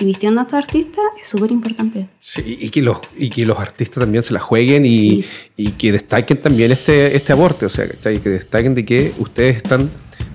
y 0.00 0.04
vistiendo 0.04 0.40
a 0.40 0.44
estos 0.44 0.58
artistas 0.58 1.04
es 1.20 1.28
súper 1.28 1.52
importante. 1.52 2.08
Sí, 2.18 2.58
y 2.60 2.70
que, 2.70 2.82
los, 2.82 2.98
y 3.16 3.28
que 3.28 3.44
los 3.44 3.58
artistas 3.58 4.00
también 4.00 4.24
se 4.24 4.32
la 4.32 4.40
jueguen 4.40 4.86
y, 4.86 5.24
y 5.56 5.72
que 5.72 5.92
destaquen 5.92 6.38
también 6.38 6.72
este, 6.72 7.14
este 7.14 7.32
aporte, 7.32 7.66
o 7.66 7.68
sea, 7.68 7.86
que 7.88 8.30
destaquen 8.30 8.74
de 8.74 8.84
que 8.84 9.12
ustedes 9.18 9.56
están 9.56 9.90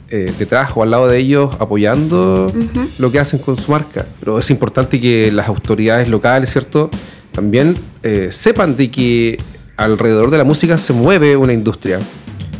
eh, 0.10 0.31
detrás 0.38 0.72
o 0.75 0.84
al 0.84 0.91
lado 0.91 1.07
de 1.07 1.17
ellos 1.17 1.55
apoyando 1.60 2.51
lo 3.00 3.12
que 3.12 3.19
hacen 3.19 3.39
con 3.39 3.57
su 3.57 3.72
marca. 3.72 4.05
Pero 4.19 4.38
es 4.38 4.50
importante 4.51 5.01
que 5.01 5.31
las 5.31 5.48
autoridades 5.48 6.10
locales, 6.10 6.51
¿cierto? 6.51 6.91
También 7.31 7.75
eh, 8.03 8.29
sepan 8.31 8.77
de 8.77 8.91
que 8.91 9.38
alrededor 9.77 10.29
de 10.29 10.38
la 10.38 10.43
música 10.43 10.77
se 10.77 10.93
mueve 10.93 11.36
una 11.36 11.53
industria. 11.53 12.00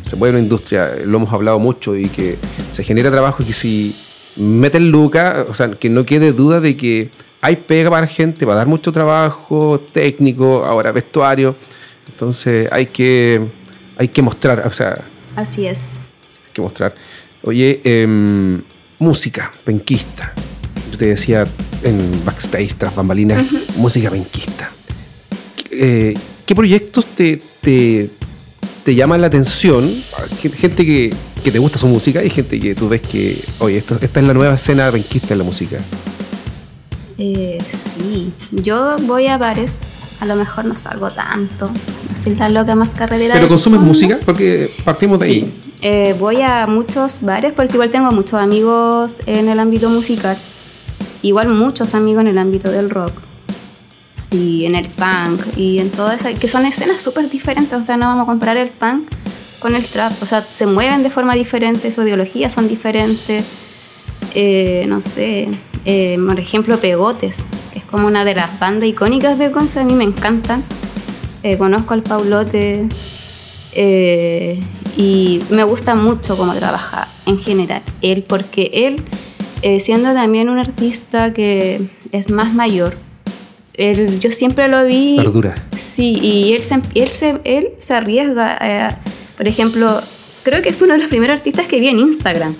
Se 0.04 0.16
mueve 0.16 0.38
una 0.38 0.44
industria, 0.44 0.96
lo 1.06 1.18
hemos 1.18 1.34
hablado 1.34 1.60
mucho, 1.60 1.96
y 1.96 2.08
que 2.10 2.38
se 2.72 2.84
genera 2.84 3.12
trabajo 3.12 3.44
y 3.44 3.46
que 3.46 3.54
si 3.54 3.96
meten 4.36 4.92
lucas, 4.92 5.50
o 5.50 5.54
sea, 5.54 5.72
que 5.72 5.89
no 5.89 6.06
quede 6.06 6.32
duda 6.32 6.60
de 6.60 6.75
que 6.75 7.10
hay 7.42 7.56
pega 7.56 7.89
para 7.89 8.08
gente, 8.08 8.46
va 8.46 8.54
a 8.54 8.58
dar 8.58 8.68
mucho 8.68 8.92
trabajo 8.92 9.80
técnico, 9.94 10.65
ahora 10.65 10.92
vestuario. 10.92 11.56
Entonces 12.08 12.68
hay 12.72 12.88
que, 12.88 13.42
hay 13.98 14.08
que 14.08 14.22
mostrar, 14.22 14.65
o 14.65 14.74
sea. 14.74 14.98
Así 15.36 15.68
es. 15.68 16.00
Hay 16.48 16.54
que 16.54 16.62
mostrar. 16.62 16.96
Oye, 17.44 17.82
em, 17.84 18.62
música, 19.00 19.51
penquista. 19.63 20.34
Yo 20.92 20.98
te 20.98 21.08
decía 21.08 21.46
en 21.84 22.25
backstage, 22.25 22.75
tras 22.75 22.96
bambalinas, 22.96 23.46
música 23.77 24.10
penquista. 24.10 24.72
Eh, 25.70 26.15
¿Qué 26.46 26.56
proyectos 26.56 27.06
te, 27.06 27.42
te, 27.62 28.10
te 28.84 28.96
llaman 28.96 29.22
la 29.22 29.27
atención? 29.27 29.92
Gente 30.58 30.86
que, 30.86 31.13
que 31.46 31.52
te 31.52 31.60
gusta 31.60 31.78
su 31.78 31.88
música 31.88 32.24
y 32.24 32.30
gente 32.32 32.60
que 32.60 32.74
tú 32.74 32.90
ves 32.90 33.02
que, 33.02 33.40
oye, 33.60 33.78
esta 33.78 34.20
es 34.20 34.28
la 34.28 34.34
nueva 34.34 34.56
escena 34.56 34.92
penquista 34.92 35.36
en 35.36 35.38
la 35.38 35.44
música. 35.44 35.78
Eh, 37.20 37.60
sí, 37.70 38.34
yo 38.52 38.98
voy 39.04 39.28
a 39.28 39.38
bares, 39.38 39.82
a 40.22 40.25
lo 40.25 40.36
mejor 40.36 40.66
no 40.66 40.75
salgo 40.75 41.12
tanto, 41.12 41.68
no 41.68 42.18
soy 42.18 42.34
la 42.34 42.50
loca 42.50 42.74
más 42.74 42.96
carrera. 42.96 43.36
¿Pero 43.36 43.48
consumes 43.48 43.80
música? 43.80 44.18
Porque 44.25 44.72
partimos 44.84 45.20
de 45.20 45.25
ahí. 45.28 45.54
Eh, 45.84 46.16
voy 46.20 46.42
a 46.42 46.66
muchos 46.66 47.22
bares 47.22 47.54
porque 47.54 47.74
igual 47.74 47.92
tengo 47.92 48.12
muchos 48.12 48.42
amigos 48.42 49.18
en 49.28 49.48
el 49.48 49.60
ámbito 49.60 49.92
musical, 49.92 50.38
igual 51.22 51.50
muchos 51.50 51.94
amigos 51.94 52.22
en 52.22 52.28
el 52.30 52.40
ámbito 52.40 52.72
del 52.72 52.90
rock 52.90 53.14
y 54.32 54.66
en 54.66 54.74
el 54.74 54.88
punk 54.88 55.42
y 55.56 55.78
en 55.78 55.92
todo 55.92 56.12
eso, 56.12 56.28
que 56.40 56.48
son 56.48 56.66
escenas 56.66 57.04
súper 57.04 57.30
diferentes, 57.30 57.80
o 57.80 57.84
sea, 57.84 57.98
no 57.98 58.08
vamos 58.08 58.24
a 58.24 58.25
comparar 58.25 58.58
el 58.58 58.70
punk 58.70 59.08
con 59.66 59.76
el 59.76 59.84
trap, 59.84 60.14
o 60.22 60.28
sea, 60.28 60.46
se 60.48 60.68
mueven 60.68 61.02
de 61.02 61.10
forma 61.10 61.34
diferente, 61.34 61.90
su 61.90 62.04
ideología 62.04 62.52
son 62.52 62.68
diferentes, 62.68 63.44
eh, 64.36 64.86
no 64.88 65.02
sé, 65.02 65.48
eh, 65.86 66.20
por 66.24 66.40
ejemplo, 66.40 66.80
Pegotes, 66.80 67.44
que 67.74 67.80
es 67.80 67.86
como 67.86 68.06
una 68.06 68.24
de 68.24 68.36
las 68.36 68.60
bandas 68.60 68.88
icónicas 68.88 69.40
de 69.40 69.50
Conce, 69.50 69.80
a 69.80 69.84
mí 69.84 69.94
me 69.96 70.04
encantan, 70.04 70.64
conozco 71.58 71.96
al 71.96 72.04
Paulote, 72.04 72.88
eh, 73.74 74.60
y 74.98 75.42
me 75.50 75.64
gusta 75.64 75.96
mucho 75.96 76.38
cómo 76.38 76.54
trabaja 76.54 77.08
en 77.26 77.40
general 77.40 77.82
él, 78.04 78.22
porque 78.22 78.70
él, 78.72 78.98
eh, 79.64 79.80
siendo 79.80 80.14
también 80.14 80.48
un 80.48 80.60
artista 80.60 81.34
que 81.34 81.90
es 82.12 82.30
más 82.30 82.54
mayor, 82.54 82.96
él, 83.74 84.20
yo 84.20 84.30
siempre 84.30 84.68
lo 84.68 84.86
vi... 84.86 85.16
Perdura. 85.18 85.56
Sí, 85.76 86.20
y 86.22 86.54
él 86.54 86.62
se, 86.62 86.76
él 86.94 87.08
se, 87.08 87.42
él 87.44 87.70
se 87.80 87.96
arriesga. 87.96 88.60
Eh, 88.62 88.90
por 89.38 89.48
ejemplo, 89.48 90.01
creo 90.44 90.62
que 90.62 90.74
fue 90.74 90.86
uno 90.86 90.94
de 90.94 91.01
los 91.01 91.10
primeros 91.10 91.38
artistas 91.38 91.68
que 91.68 91.80
vi 91.80 91.88
en 91.89 92.00
Instagram. 92.00 92.56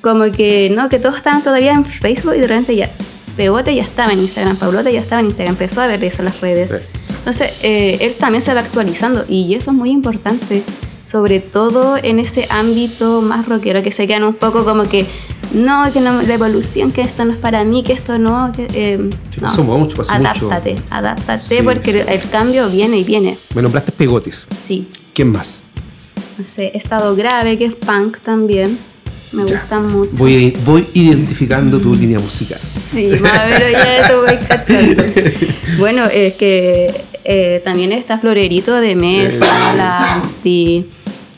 Como 0.00 0.30
que, 0.30 0.70
no, 0.70 0.88
que 0.88 0.98
todos 0.98 1.16
estaban 1.16 1.42
todavía 1.42 1.72
en 1.72 1.84
Facebook 1.84 2.34
y 2.36 2.40
de 2.40 2.46
repente 2.46 2.76
ya, 2.76 2.90
Pegote 3.36 3.74
ya 3.74 3.82
estaba 3.82 4.12
en 4.12 4.20
Instagram, 4.20 4.56
Paulote 4.56 4.92
ya 4.92 5.00
estaba 5.00 5.20
en 5.20 5.26
Instagram, 5.26 5.54
empezó 5.54 5.80
a 5.80 5.86
ver 5.86 6.02
eso 6.04 6.22
en 6.22 6.26
las 6.26 6.40
redes. 6.40 6.72
Entonces, 7.18 7.52
eh, 7.62 7.98
él 8.00 8.14
también 8.14 8.42
se 8.42 8.52
va 8.54 8.60
actualizando 8.60 9.24
y 9.28 9.54
eso 9.54 9.70
es 9.70 9.76
muy 9.76 9.90
importante, 9.90 10.62
sobre 11.10 11.40
todo 11.40 11.96
en 11.96 12.18
ese 12.18 12.46
ámbito 12.50 13.22
más 13.22 13.46
rockero, 13.48 13.82
que 13.82 13.92
se 13.92 14.06
quedan 14.06 14.24
un 14.24 14.34
poco 14.34 14.64
como 14.64 14.84
que, 14.84 15.06
no, 15.54 15.90
que 15.92 16.00
no, 16.00 16.20
la 16.22 16.34
evolución, 16.34 16.92
que 16.92 17.00
esto 17.00 17.24
no 17.24 17.32
es 17.32 17.38
para 17.38 17.64
mí, 17.64 17.82
que 17.82 17.94
esto 17.94 18.18
no, 18.18 18.52
que, 18.52 18.66
eh, 18.74 19.10
no. 19.40 19.64
mucho, 19.64 20.02
adáptate, 20.06 20.76
adáptate, 20.90 21.62
porque 21.62 22.04
el 22.06 22.28
cambio 22.28 22.68
viene 22.68 22.98
y 22.98 23.04
viene. 23.04 23.38
Me 23.54 23.62
nombraste 23.62 23.90
Pegotes. 23.90 24.46
Sí. 24.60 24.86
¿Quién 25.14 25.32
más? 25.32 25.63
No 26.38 26.44
sé, 26.44 26.72
Estado 26.74 27.14
Grave, 27.14 27.56
que 27.56 27.66
es 27.66 27.74
punk 27.74 28.18
también. 28.18 28.78
Me 29.32 29.42
gusta 29.42 29.80
mucho. 29.80 30.10
Voy, 30.12 30.56
voy 30.64 30.86
identificando 30.94 31.80
tu 31.80 31.94
línea 31.94 32.20
musical. 32.20 32.60
Sí, 32.68 33.08
pero 33.10 33.70
ya 33.70 33.98
eso 33.98 34.22
voy 34.22 34.36
cachando. 34.36 35.04
bueno, 35.78 36.04
es 36.04 36.34
que 36.34 37.04
eh, 37.24 37.60
también 37.64 37.90
está 37.92 38.18
Florerito 38.18 38.74
de 38.74 38.94
Mesa, 38.94 39.74
la 39.74 40.14
Anti, 40.14 40.86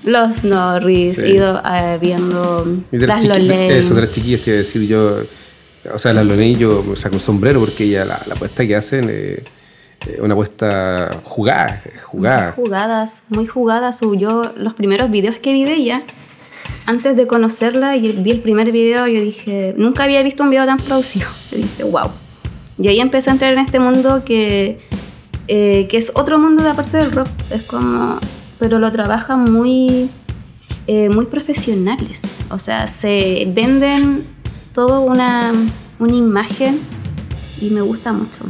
los 0.04 0.44
Norris, 0.44 1.18
he 1.18 1.30
ido 1.30 1.62
eh, 1.64 1.98
viendo 2.00 2.66
las 2.90 3.24
Lolé. 3.24 3.78
Eso, 3.78 3.94
de 3.94 4.02
las 4.02 4.12
chiquillas 4.12 4.40
que 4.40 4.52
decir 4.52 4.82
yo. 4.86 5.22
O 5.92 5.98
sea, 5.98 6.12
las 6.12 6.26
Lolé 6.26 6.54
yo 6.54 6.82
me 6.82 6.96
saco 6.96 7.16
un 7.16 7.22
sombrero 7.22 7.60
porque 7.60 7.84
ella, 7.84 8.04
la, 8.04 8.14
apuesta 8.16 8.66
que 8.66 8.76
hacen. 8.76 9.08
Eh, 9.10 9.42
una 10.20 10.34
apuesta 10.34 11.20
jugada, 11.24 11.82
jugada. 12.04 12.52
Jugadas, 12.52 13.22
muy 13.28 13.46
jugadas. 13.46 14.00
Yo 14.16 14.52
los 14.56 14.74
primeros 14.74 15.10
videos 15.10 15.36
que 15.36 15.52
vi 15.52 15.64
de 15.64 15.74
ella 15.74 16.02
antes 16.86 17.16
de 17.16 17.26
conocerla 17.26 17.96
y 17.96 18.12
vi 18.12 18.30
el 18.30 18.40
primer 18.40 18.70
video, 18.70 19.06
yo 19.08 19.20
dije, 19.20 19.74
nunca 19.76 20.04
había 20.04 20.22
visto 20.22 20.44
un 20.44 20.50
video 20.50 20.66
tan 20.66 20.78
producido. 20.78 21.26
Dije, 21.50 21.82
wow. 21.82 22.10
Y 22.78 22.88
ahí 22.88 23.00
empecé 23.00 23.30
a 23.30 23.32
entrar 23.32 23.52
en 23.52 23.58
este 23.58 23.80
mundo 23.80 24.24
que, 24.24 24.78
eh, 25.48 25.88
que 25.88 25.96
es 25.96 26.12
otro 26.14 26.38
mundo 26.38 26.62
de 26.62 26.70
aparte 26.70 26.96
del 26.98 27.10
rock. 27.10 27.28
Es 27.50 27.62
como, 27.62 28.18
pero 28.58 28.78
lo 28.78 28.90
trabajan 28.92 29.50
muy, 29.50 30.08
eh, 30.86 31.08
muy 31.08 31.26
profesionales. 31.26 32.22
O 32.50 32.58
sea, 32.58 32.86
se 32.86 33.48
venden 33.48 34.24
todo 34.72 35.00
una, 35.00 35.52
una 35.98 36.14
imagen 36.14 36.80
y 37.60 37.70
me 37.70 37.80
gusta 37.80 38.12
mucho. 38.12 38.44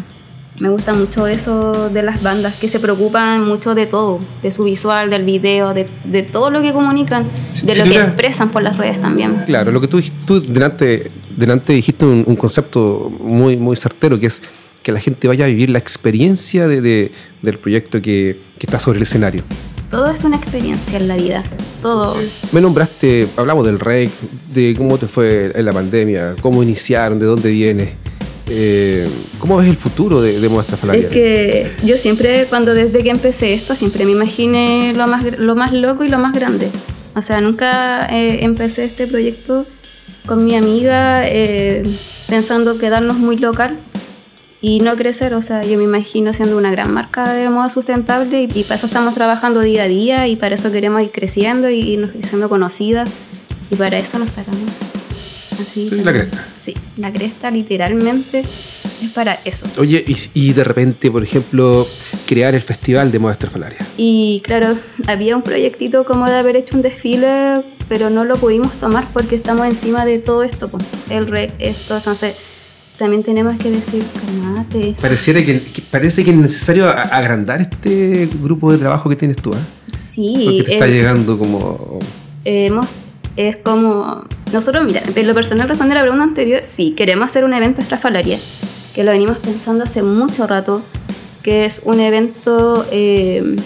Me 0.59 0.71
gusta 0.71 0.95
mucho 0.95 1.27
eso 1.27 1.91
de 1.91 2.03
las 2.03 2.23
bandas 2.23 2.55
que 2.55 2.67
se 2.67 2.81
preocupan 2.81 3.47
mucho 3.47 3.75
de 3.75 3.85
todo, 3.87 4.19
de 4.43 4.51
su 4.51 4.65
visual, 4.65 5.11
del 5.11 5.25
video, 5.25 5.75
de, 5.75 5.87
de 6.05 6.23
todo 6.23 6.51
lo 6.51 6.63
que 6.63 6.73
comunican, 6.73 7.27
de 7.63 7.77
lo 7.77 7.85
que 7.85 7.97
expresan 7.97 8.51
por 8.51 8.63
las 8.63 8.79
redes 8.79 9.01
también. 9.01 9.43
Claro, 9.45 9.71
lo 9.71 9.83
que 9.83 9.89
tú, 9.89 10.03
tú 10.27 10.41
delante, 10.41 11.11
delante 11.37 11.75
dijiste 11.75 12.07
un, 12.07 12.37
concepto 12.37 13.13
muy, 13.21 13.59
muy 13.59 13.77
certero, 13.77 14.19
que 14.19 14.27
es 14.27 14.41
que 14.83 14.93
la 14.93 15.01
gente 15.01 15.29
vaya 15.29 15.45
a 15.45 15.49
vivir 15.49 15.69
la 15.69 15.79
experiencia 15.79 16.67
de, 16.67 17.13
del 17.43 17.59
proyecto 17.59 18.01
que, 18.01 18.39
que, 18.59 18.67
está 18.67 18.79
sobre 18.79 18.97
el 18.97 19.03
escenario. 19.03 19.43
todo 19.91 20.11
es 20.11 20.25
una 20.25 20.37
experiencia 20.37 20.97
en 20.97 21.09
la 21.09 21.17
vida. 21.17 21.43
Todo. 21.83 22.17
Me 22.53 22.63
nombraste, 22.63 23.29
hablamos 23.37 23.67
del 23.67 23.79
REC, 23.79 24.11
de 24.55 24.75
cómo 24.79 24.97
te 24.97 25.07
fue 25.07 25.53
en 25.55 25.65
la 25.67 25.73
pandemia, 25.73 26.35
cómo 26.41 26.63
iniciaron, 26.63 27.19
de 27.19 27.27
dónde 27.27 27.51
vienes. 27.51 28.06
Eh, 28.49 29.09
¿Cómo 29.39 29.57
ves 29.57 29.69
el 29.69 29.77
futuro 29.77 30.21
de, 30.21 30.41
de 30.41 30.49
Muestra 30.49 30.79
Es 30.95 31.07
que 31.07 31.73
yo 31.85 31.99
siempre, 31.99 32.47
cuando 32.47 32.75
desde 32.75 33.03
que 33.03 33.11
empecé 33.11 33.55
esto, 33.55 33.75
siempre 33.75 34.05
me 34.05 34.13
imaginé 34.13 34.93
lo 34.95 35.07
más, 35.09 35.39
lo 35.39 35.57
más 35.57 35.73
loco 35.73 36.05
y 36.05 36.09
lo 36.09 36.19
más 36.19 36.33
grande. 36.33 36.71
O 37.15 37.23
sea, 37.23 37.41
nunca 37.41 38.07
eh, 38.07 38.45
empecé 38.45 38.85
este 38.85 39.07
proyecto 39.07 39.67
con 40.27 40.45
mi 40.45 40.55
amiga 40.55 41.27
eh, 41.27 41.83
pensando 42.29 42.79
quedarnos 42.79 43.17
muy 43.17 43.37
local 43.37 43.77
y 44.61 44.79
no 44.79 44.95
crecer. 44.95 45.35
O 45.35 45.43
sea, 45.43 45.63
yo 45.65 45.77
me 45.79 45.85
imagino 45.85 46.33
siendo 46.33 46.57
una 46.57 46.71
gran 46.71 46.93
marca 46.93 47.33
de 47.33 47.49
moda 47.49 47.69
sustentable 47.69 48.43
y, 48.43 48.63
para 48.63 48.77
eso 48.77 48.87
estamos 48.87 49.15
trabajando 49.15 49.61
día 49.61 49.85
a 49.85 49.89
día 49.89 50.29
y 50.29 50.37
para 50.37 50.55
eso 50.55 50.71
queremos 50.71 51.03
ir 51.03 51.11
creciendo 51.11 51.69
y, 51.69 51.81
y 51.81 52.23
siendo 52.23 52.49
conocidas 52.49 53.09
y 53.71 53.77
para 53.77 53.99
eso 53.99 54.19
nos 54.21 54.31
sacamos 54.33 54.77
sí, 55.65 55.91
la 55.91 56.13
cresta. 56.13 56.47
Sí, 56.57 56.75
la 56.97 57.13
cresta 57.13 57.51
literalmente 57.51 58.41
es 58.41 59.11
para 59.15 59.41
eso. 59.45 59.67
Oye, 59.79 60.05
y, 60.35 60.53
de 60.53 60.65
repente, 60.65 61.11
por 61.11 61.23
ejemplo, 61.23 61.87
crear 62.27 62.55
el 62.55 62.63
festival 62.63 63.13
de 63.13 63.19
moda 63.19 63.33
estrafalaria. 63.33 63.79
Y 63.97 64.43
claro, 64.45 64.77
había 65.07 65.37
un 65.37 65.43
proyectito 65.43 66.05
como 66.05 66.27
de 66.27 66.37
haber 66.37 66.57
hecho 66.57 66.77
un 66.77 66.83
desfile, 66.83 67.63
pero 67.89 68.11
no 68.11 68.25
lo 68.25 68.37
pudimos 68.37 68.73
tomar 68.75 69.07
porque 69.13 69.37
estamos 69.37 69.67
encima 69.67 70.05
de 70.05 70.19
todo 70.19 70.43
esto, 70.43 70.69
pues, 70.69 70.85
el 71.11 71.27
REC, 71.27 71.53
esto, 71.59 71.97
entonces 71.97 72.35
también 72.99 73.23
tenemos 73.23 73.59
que 73.59 73.71
decir, 73.71 74.03
calmate. 74.27 74.95
Pareciera 75.01 75.45
que, 75.45 75.61
parece 75.91 76.25
que 76.25 76.31
es 76.31 76.37
necesario 76.37 76.89
agrandar 76.89 77.61
este 77.61 78.29
grupo 78.43 78.73
de 78.73 78.79
trabajo 78.79 79.11
que 79.11 79.17
tienes 79.17 79.37
tú, 79.37 79.53
¿eh? 79.53 79.57
Sí. 79.93 80.43
Porque 80.45 80.63
te 80.63 80.73
está 80.75 80.87
llegando 80.87 81.39
como... 81.39 81.99
hemos 82.45 82.87
es 83.37 83.57
como, 83.59 84.25
nosotros, 84.53 84.85
mira, 84.85 85.03
en 85.15 85.27
lo 85.27 85.35
personal 85.35 85.69
responder 85.69 85.99
a 85.99 86.01
la 86.01 86.05
pregunta 86.05 86.25
anterior, 86.25 86.63
sí, 86.63 86.93
queremos 86.93 87.27
hacer 87.27 87.45
un 87.45 87.53
evento 87.53 87.81
estrafalaria, 87.81 88.39
que 88.95 89.03
lo 89.03 89.11
venimos 89.11 89.39
pensando 89.39 89.85
hace 89.85 90.03
mucho 90.03 90.47
rato, 90.47 90.83
que 91.43 91.65
es 91.65 91.83
un 91.85 92.01
evento 92.01 92.87
eh, 92.93 93.57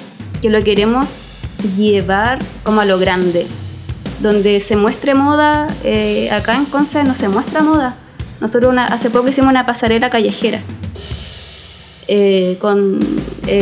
que 0.40 0.48
lo 0.48 0.62
queremos 0.62 1.14
llevar 1.76 2.38
como 2.62 2.80
a 2.80 2.86
lo 2.86 2.98
grande, 2.98 3.46
donde 4.20 4.58
se 4.60 4.76
muestre 4.76 5.14
moda, 5.14 5.68
eh, 5.84 6.30
acá 6.30 6.56
en 6.56 6.64
Conce 6.64 7.04
no 7.04 7.14
se 7.14 7.28
muestra 7.28 7.62
moda. 7.62 7.96
Nosotros 8.40 8.74
hace 8.78 9.10
poco 9.10 9.28
hicimos 9.28 9.50
una 9.50 9.66
pasarela 9.66 10.08
callejera. 10.08 10.60
Eh, 12.08 12.56
con, 12.58 12.98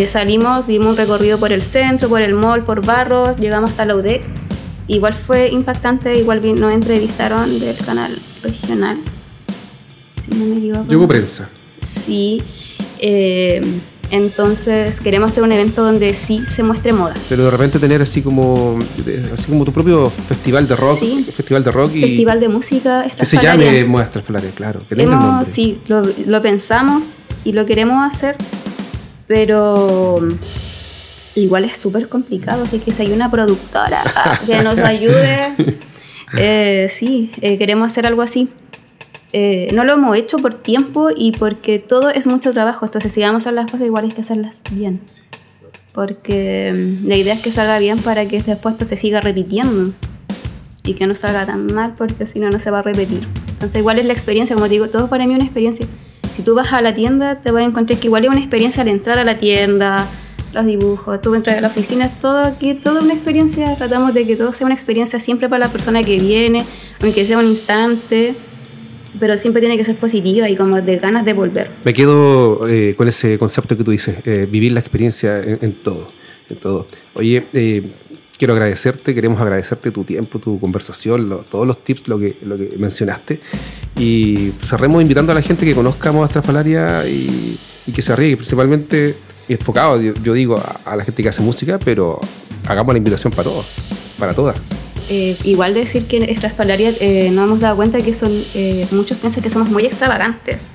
salimos, 0.06 0.68
dimos 0.68 0.90
un 0.90 0.96
recorrido 0.96 1.38
por 1.38 1.52
el 1.52 1.62
centro, 1.62 2.08
por 2.08 2.22
el 2.22 2.34
mall, 2.34 2.64
por 2.64 2.87
Barros, 2.87 3.37
llegamos 3.38 3.70
hasta 3.70 3.84
la 3.84 3.96
UDEC 3.96 4.48
igual 4.88 5.14
fue 5.14 5.49
impactante, 5.49 6.18
igual 6.18 6.42
nos 6.59 6.73
entrevistaron 6.73 7.61
del 7.61 7.76
canal 7.76 8.18
regional, 8.42 8.99
si 10.23 10.35
no 10.35 10.47
me 10.47 10.57
equivoco. 10.57 10.87
Llegó 10.88 11.07
prensa. 11.07 11.49
Sí. 11.80 12.42
Eh, 12.99 13.61
entonces 14.11 15.00
queremos 15.00 15.30
hacer 15.30 15.42
un 15.42 15.52
evento 15.52 15.83
donde 15.83 16.14
sí 16.14 16.42
se 16.54 16.62
muestre 16.62 16.92
moda. 16.92 17.14
Pero 17.28 17.45
de 17.45 17.50
repente 17.50 17.78
tener 17.78 18.00
así 18.00 18.23
como 18.23 18.78
así 19.35 19.45
como 19.47 19.64
tu 19.64 19.73
propio 19.73 20.09
festival 20.09 20.66
de 20.66 20.76
rock, 20.76 21.02
festival 21.30 21.62
de 21.62 21.71
rock 21.71 21.95
y 21.95 22.00
festival 22.00 22.40
de 22.40 22.49
música. 22.49 23.07
Que 23.16 23.26
se 23.26 23.37
llame 23.37 23.85
Muestra 23.85 24.23
Flores, 24.23 24.52
claro. 24.54 24.80
Que 24.88 25.02
Hemos, 25.02 25.47
sí, 25.47 25.78
lo, 25.88 26.02
lo 26.26 26.40
pensamos 26.40 27.09
y 27.45 27.52
lo 27.52 27.66
queremos 27.66 28.11
hacer, 28.11 28.37
pero 29.26 30.26
igual 31.42 31.64
es 31.64 31.78
súper 31.78 32.09
complicado, 32.09 32.64
así 32.64 32.78
que 32.78 32.92
si 32.92 33.02
hay 33.02 33.12
una 33.12 33.30
productora 33.30 34.02
que 34.47 34.62
nos 34.62 34.78
ayude, 34.78 35.54
eh, 36.38 36.87
sí, 36.90 37.30
eh, 37.40 37.59
queremos 37.59 37.87
hacer 37.87 38.07
algo 38.07 38.23
así. 38.23 38.49
Eh, 39.33 39.68
no 39.75 39.85
lo 39.85 39.92
hemos 39.92 40.16
hecho 40.16 40.38
por 40.38 40.54
tiempo 40.54 41.11
y 41.14 41.33
porque 41.33 41.78
todo 41.78 42.08
es 42.08 42.26
mucho 42.26 42.52
trabajo, 42.52 42.86
entonces 42.86 43.12
si 43.12 43.21
vamos 43.21 43.45
a 43.47 43.50
hacer 43.50 43.54
las 43.54 43.71
cosas 43.71 43.86
igual 43.86 44.04
hay 44.04 44.12
que 44.12 44.23
hacerlas 44.23 44.62
bien. 44.71 45.00
Porque 45.93 46.73
mm, 46.75 47.08
la 47.08 47.17
idea 47.17 47.34
es 47.34 47.41
que 47.41 47.52
salga 47.52 47.78
bien 47.78 47.99
para 47.99 48.26
que 48.26 48.41
después 48.41 48.75
esto 48.75 48.84
se 48.84 48.97
siga 48.97 49.21
repitiendo 49.21 49.93
y 50.84 50.95
que 50.95 51.06
no 51.06 51.15
salga 51.15 51.45
tan 51.45 51.67
mal 51.67 51.95
porque 51.97 52.25
si 52.26 52.41
no, 52.41 52.49
no 52.49 52.58
se 52.58 52.71
va 52.71 52.78
a 52.78 52.82
repetir. 52.82 53.21
Entonces 53.50 53.78
igual 53.78 53.99
es 53.99 54.06
la 54.06 54.12
experiencia, 54.15 54.54
como 54.54 54.67
te 54.67 54.73
digo, 54.73 54.89
todo 54.89 55.08
para 55.08 55.26
mí 55.26 55.32
es 55.32 55.36
una 55.36 55.45
experiencia. 55.45 55.86
Si 56.34 56.43
tú 56.43 56.54
vas 56.54 56.73
a 56.73 56.80
la 56.80 56.95
tienda, 56.95 57.34
te 57.34 57.50
vas 57.50 57.65
a 57.65 57.67
encontrar 57.67 57.99
que 57.99 58.06
igual 58.06 58.25
es 58.25 58.30
una 58.30 58.39
experiencia 58.39 58.82
al 58.82 58.89
entrar 58.89 59.19
a 59.19 59.25
la 59.25 59.39
tienda, 59.39 60.06
los 60.54 60.67
dibujos, 60.67 61.21
tú 61.21 61.34
entras 61.34 61.58
a 61.58 61.61
la 61.61 61.69
oficina, 61.69 62.11
todo 62.21 62.39
aquí, 62.39 62.75
toda 62.75 63.02
una 63.02 63.15
experiencia, 63.15 63.75
tratamos 63.76 64.15
de 64.15 64.26
que 64.26 64.37
todo 64.37 64.52
sea 64.52 64.67
una 64.67 64.75
experiencia 64.75 65.21
siempre 65.21 65.49
para 65.49 65.67
la 65.67 65.73
persona 65.73 66.02
que 66.02 66.19
viene, 66.19 66.65
aunque 67.02 67.26
sea 67.26 67.39
un 67.39 67.47
instante, 67.47 68.34
pero 69.19 69.37
siempre 69.37 69.61
tiene 69.61 69.76
que 69.76 69.84
ser 69.84 69.97
positiva 69.97 70.49
y 70.49 70.56
como 70.56 70.80
de 70.80 70.97
ganas 70.97 71.25
de 71.25 71.32
volver. 71.32 71.69
Me 71.84 71.95
quedo 71.95 72.69
eh, 72.69 72.95
con 72.97 73.08
ese 73.08 73.39
concepto 73.39 73.76
que 73.76 73.84
tú 73.84 73.91
dices, 73.91 74.17
eh, 74.25 74.47
vivir 74.50 74.73
la 74.73 74.80
experiencia 74.80 75.41
en, 75.43 75.73
todo, 75.73 76.06
en 76.49 76.56
todo. 76.56 76.87
Oye, 77.15 77.45
eh, 77.52 77.82
quiero 78.37 78.54
agradecerte, 78.54 79.15
queremos 79.15 79.41
agradecerte 79.41 79.91
tu 79.91 80.04
tiempo, 80.04 80.39
tu 80.39 80.58
conversación, 80.61 81.43
todos 81.50 81.67
los 81.67 81.82
tips, 81.84 82.08
lo 82.08 82.19
que, 82.19 82.34
lo 82.47 82.56
que 82.56 82.71
mencionaste. 82.78 83.41
Y 83.99 84.52
cerremos 84.63 85.02
invitando 85.02 85.32
a 85.32 85.34
la 85.34 85.43
gente 85.43 85.67
que 85.67 85.75
conozca 85.75 86.13
Moda 86.13 86.26
Estrafalaria 86.26 87.06
y, 87.08 87.58
y 87.87 87.93
que 87.93 88.02
se 88.02 88.13
arriesgue, 88.13 88.37
principalmente 88.37 89.17
enfocado, 89.54 90.00
yo, 90.00 90.32
digo, 90.32 90.63
a, 90.84 90.97
la 90.97 91.04
gente 91.04 91.23
que 91.23 91.28
hace 91.28 91.43
música, 91.43 91.78
pero 91.78 92.21
hagamos 92.67 92.95
la 92.95 92.99
invitación 92.99 93.32
para 93.32 93.49
todos, 93.49 93.67
para 94.19 94.34
todas. 94.34 94.56
Eh, 95.11 95.37
igual 95.45 95.73
decir 95.73 96.04
que 96.06 96.19
en 96.19 96.25
Estrafalaria 96.25 96.93
eh, 97.00 97.30
nos 97.32 97.47
hemos 97.47 97.61
dado 97.61 97.76
cuenta 97.76 97.99
que 98.02 98.13
son 98.13 98.30
eh, 98.54 98.87
muchos 98.91 99.17
piensan 99.17 99.43
que 99.43 99.49
somos 99.49 99.71
muy 99.71 99.87
extravagantes. 99.87 100.69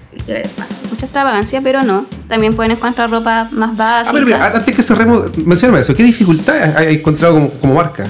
mucha 0.89 1.05
extravagancia, 1.05 1.61
pero 1.61 1.83
no. 1.83 2.07
También 2.27 2.55
pueden 2.55 2.71
encontrar 2.71 3.11
ropa 3.11 3.47
más 3.51 3.77
básica. 3.77 4.09
A 4.09 4.13
ver, 4.13 4.25
mira, 4.25 4.47
antes 4.47 4.75
que 4.75 4.81
cerremos, 4.81 5.37
mencioname 5.37 5.81
eso. 5.81 5.93
¿Qué 5.93 6.03
dificultades 6.03 6.75
hay 6.75 6.95
encontrado 6.95 7.35
como, 7.35 7.49
como 7.51 7.75
marca? 7.75 8.05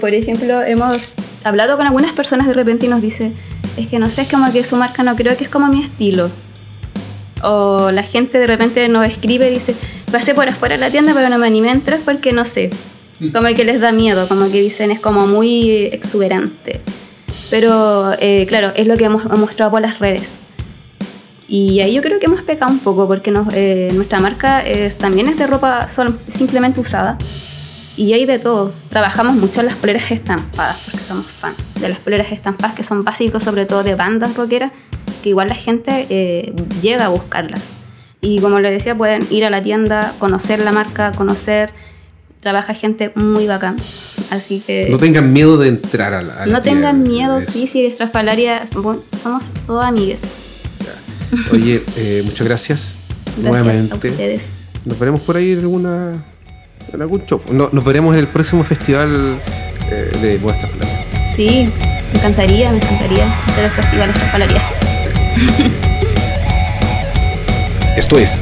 por 0.00 0.12
ejemplo, 0.12 0.62
hemos 0.62 1.14
hablado 1.44 1.76
con 1.76 1.86
algunas 1.86 2.12
personas 2.12 2.48
de 2.48 2.54
repente 2.54 2.86
y 2.86 2.88
nos 2.88 3.00
dice, 3.00 3.30
es 3.76 3.86
que 3.86 3.98
no 4.00 4.10
sé, 4.10 4.22
es 4.22 4.28
como 4.28 4.50
que 4.52 4.64
su 4.64 4.76
marca 4.76 5.04
no 5.04 5.14
creo 5.14 5.36
que 5.36 5.44
es 5.44 5.50
como 5.50 5.68
mi 5.68 5.84
estilo. 5.84 6.30
O 7.42 7.92
la 7.92 8.02
gente 8.02 8.38
de 8.38 8.46
repente 8.46 8.88
nos 8.88 9.06
escribe 9.06 9.48
y 9.48 9.54
dice, 9.54 9.74
pasé 10.10 10.34
por 10.34 10.48
afuera 10.48 10.76
de 10.76 10.80
la 10.80 10.90
tienda 10.90 11.12
pero 11.14 11.28
no 11.28 11.38
me 11.38 11.46
animé 11.46 11.70
a 11.70 11.72
entrar 11.72 12.00
porque 12.04 12.32
no 12.32 12.44
sé. 12.44 12.70
Como 13.32 13.48
que 13.48 13.64
les 13.64 13.80
da 13.80 13.90
miedo, 13.90 14.28
como 14.28 14.50
que 14.50 14.60
dicen 14.60 14.92
es 14.92 15.00
como 15.00 15.26
muy 15.26 15.86
exuberante. 15.86 16.80
Pero 17.50 18.12
eh, 18.20 18.46
claro, 18.48 18.72
es 18.76 18.86
lo 18.86 18.96
que 18.96 19.04
hemos 19.04 19.24
mostrado 19.24 19.72
por 19.72 19.80
las 19.80 19.98
redes. 19.98 20.36
Y 21.48 21.80
ahí 21.80 21.94
yo 21.94 22.02
creo 22.02 22.20
que 22.20 22.26
hemos 22.26 22.42
pecado 22.42 22.70
un 22.70 22.78
poco 22.78 23.08
porque 23.08 23.32
eh, 23.54 23.90
nuestra 23.94 24.20
marca 24.20 24.60
es, 24.60 24.98
también 24.98 25.28
es 25.28 25.38
de 25.38 25.46
ropa 25.46 25.88
simplemente 26.28 26.80
usada. 26.80 27.18
Y 27.96 28.12
hay 28.12 28.26
de 28.26 28.38
todo. 28.38 28.72
Trabajamos 28.90 29.34
mucho 29.34 29.60
en 29.60 29.66
las 29.66 29.74
poleras 29.74 30.10
estampadas 30.12 30.76
porque 30.84 31.04
somos 31.04 31.26
fan 31.26 31.54
de 31.80 31.88
las 31.88 31.98
poleras 31.98 32.30
estampadas 32.30 32.76
que 32.76 32.82
son 32.82 33.02
básicos 33.02 33.42
sobre 33.42 33.66
todo 33.66 33.82
de 33.82 33.94
bandas 33.94 34.36
rockeras 34.36 34.72
que 35.22 35.30
igual 35.30 35.48
la 35.48 35.54
gente 35.54 36.06
eh, 36.10 36.52
llega 36.82 37.06
a 37.06 37.08
buscarlas. 37.08 37.77
Y 38.20 38.40
como 38.40 38.58
les 38.60 38.72
decía, 38.72 38.96
pueden 38.96 39.26
ir 39.30 39.44
a 39.44 39.50
la 39.50 39.62
tienda, 39.62 40.14
conocer 40.18 40.60
la 40.60 40.72
marca, 40.72 41.12
conocer, 41.12 41.70
trabaja 42.40 42.74
gente 42.74 43.12
muy 43.14 43.46
bacán. 43.46 43.76
Así 44.30 44.60
que... 44.66 44.88
No 44.90 44.98
tengan 44.98 45.32
miedo 45.32 45.56
de 45.56 45.68
entrar 45.68 46.14
a 46.14 46.22
la... 46.22 46.46
no 46.46 46.60
tengan 46.62 47.02
miedo, 47.02 47.40
sí, 47.40 47.66
sí, 47.66 47.86
Estrafalaria, 47.86 48.66
somos 49.16 49.46
todos 49.66 49.84
amigues. 49.84 50.22
Oye, 51.52 51.82
eh, 51.96 52.22
muchas 52.24 52.46
gracias. 52.46 52.96
Gracias 53.36 53.64
nuevamente. 53.64 54.08
a 54.08 54.10
ustedes. 54.10 54.54
Nos 54.84 54.98
veremos 54.98 55.20
por 55.20 55.36
ahí 55.36 55.52
en 55.52 55.58
alguna 55.60 56.24
en 56.92 57.02
algún 57.02 57.24
show. 57.26 57.40
nos 57.50 57.84
veremos 57.84 58.14
en 58.14 58.20
el 58.20 58.28
próximo 58.28 58.64
festival 58.64 59.42
eh, 59.90 60.10
de 60.20 60.38
Vuestra 60.38 60.68
Estrafalaria. 60.68 61.28
Sí, 61.28 61.70
me 62.12 62.18
encantaría, 62.18 62.70
me 62.70 62.78
encantaría 62.78 63.44
hacer 63.44 63.64
el 63.66 63.70
festival 63.70 64.10
Estrafalaria. 64.10 64.62
Esto 67.98 68.16
es 68.16 68.40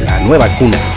La 0.00 0.18
Nueva 0.18 0.48
Cuna. 0.58 0.89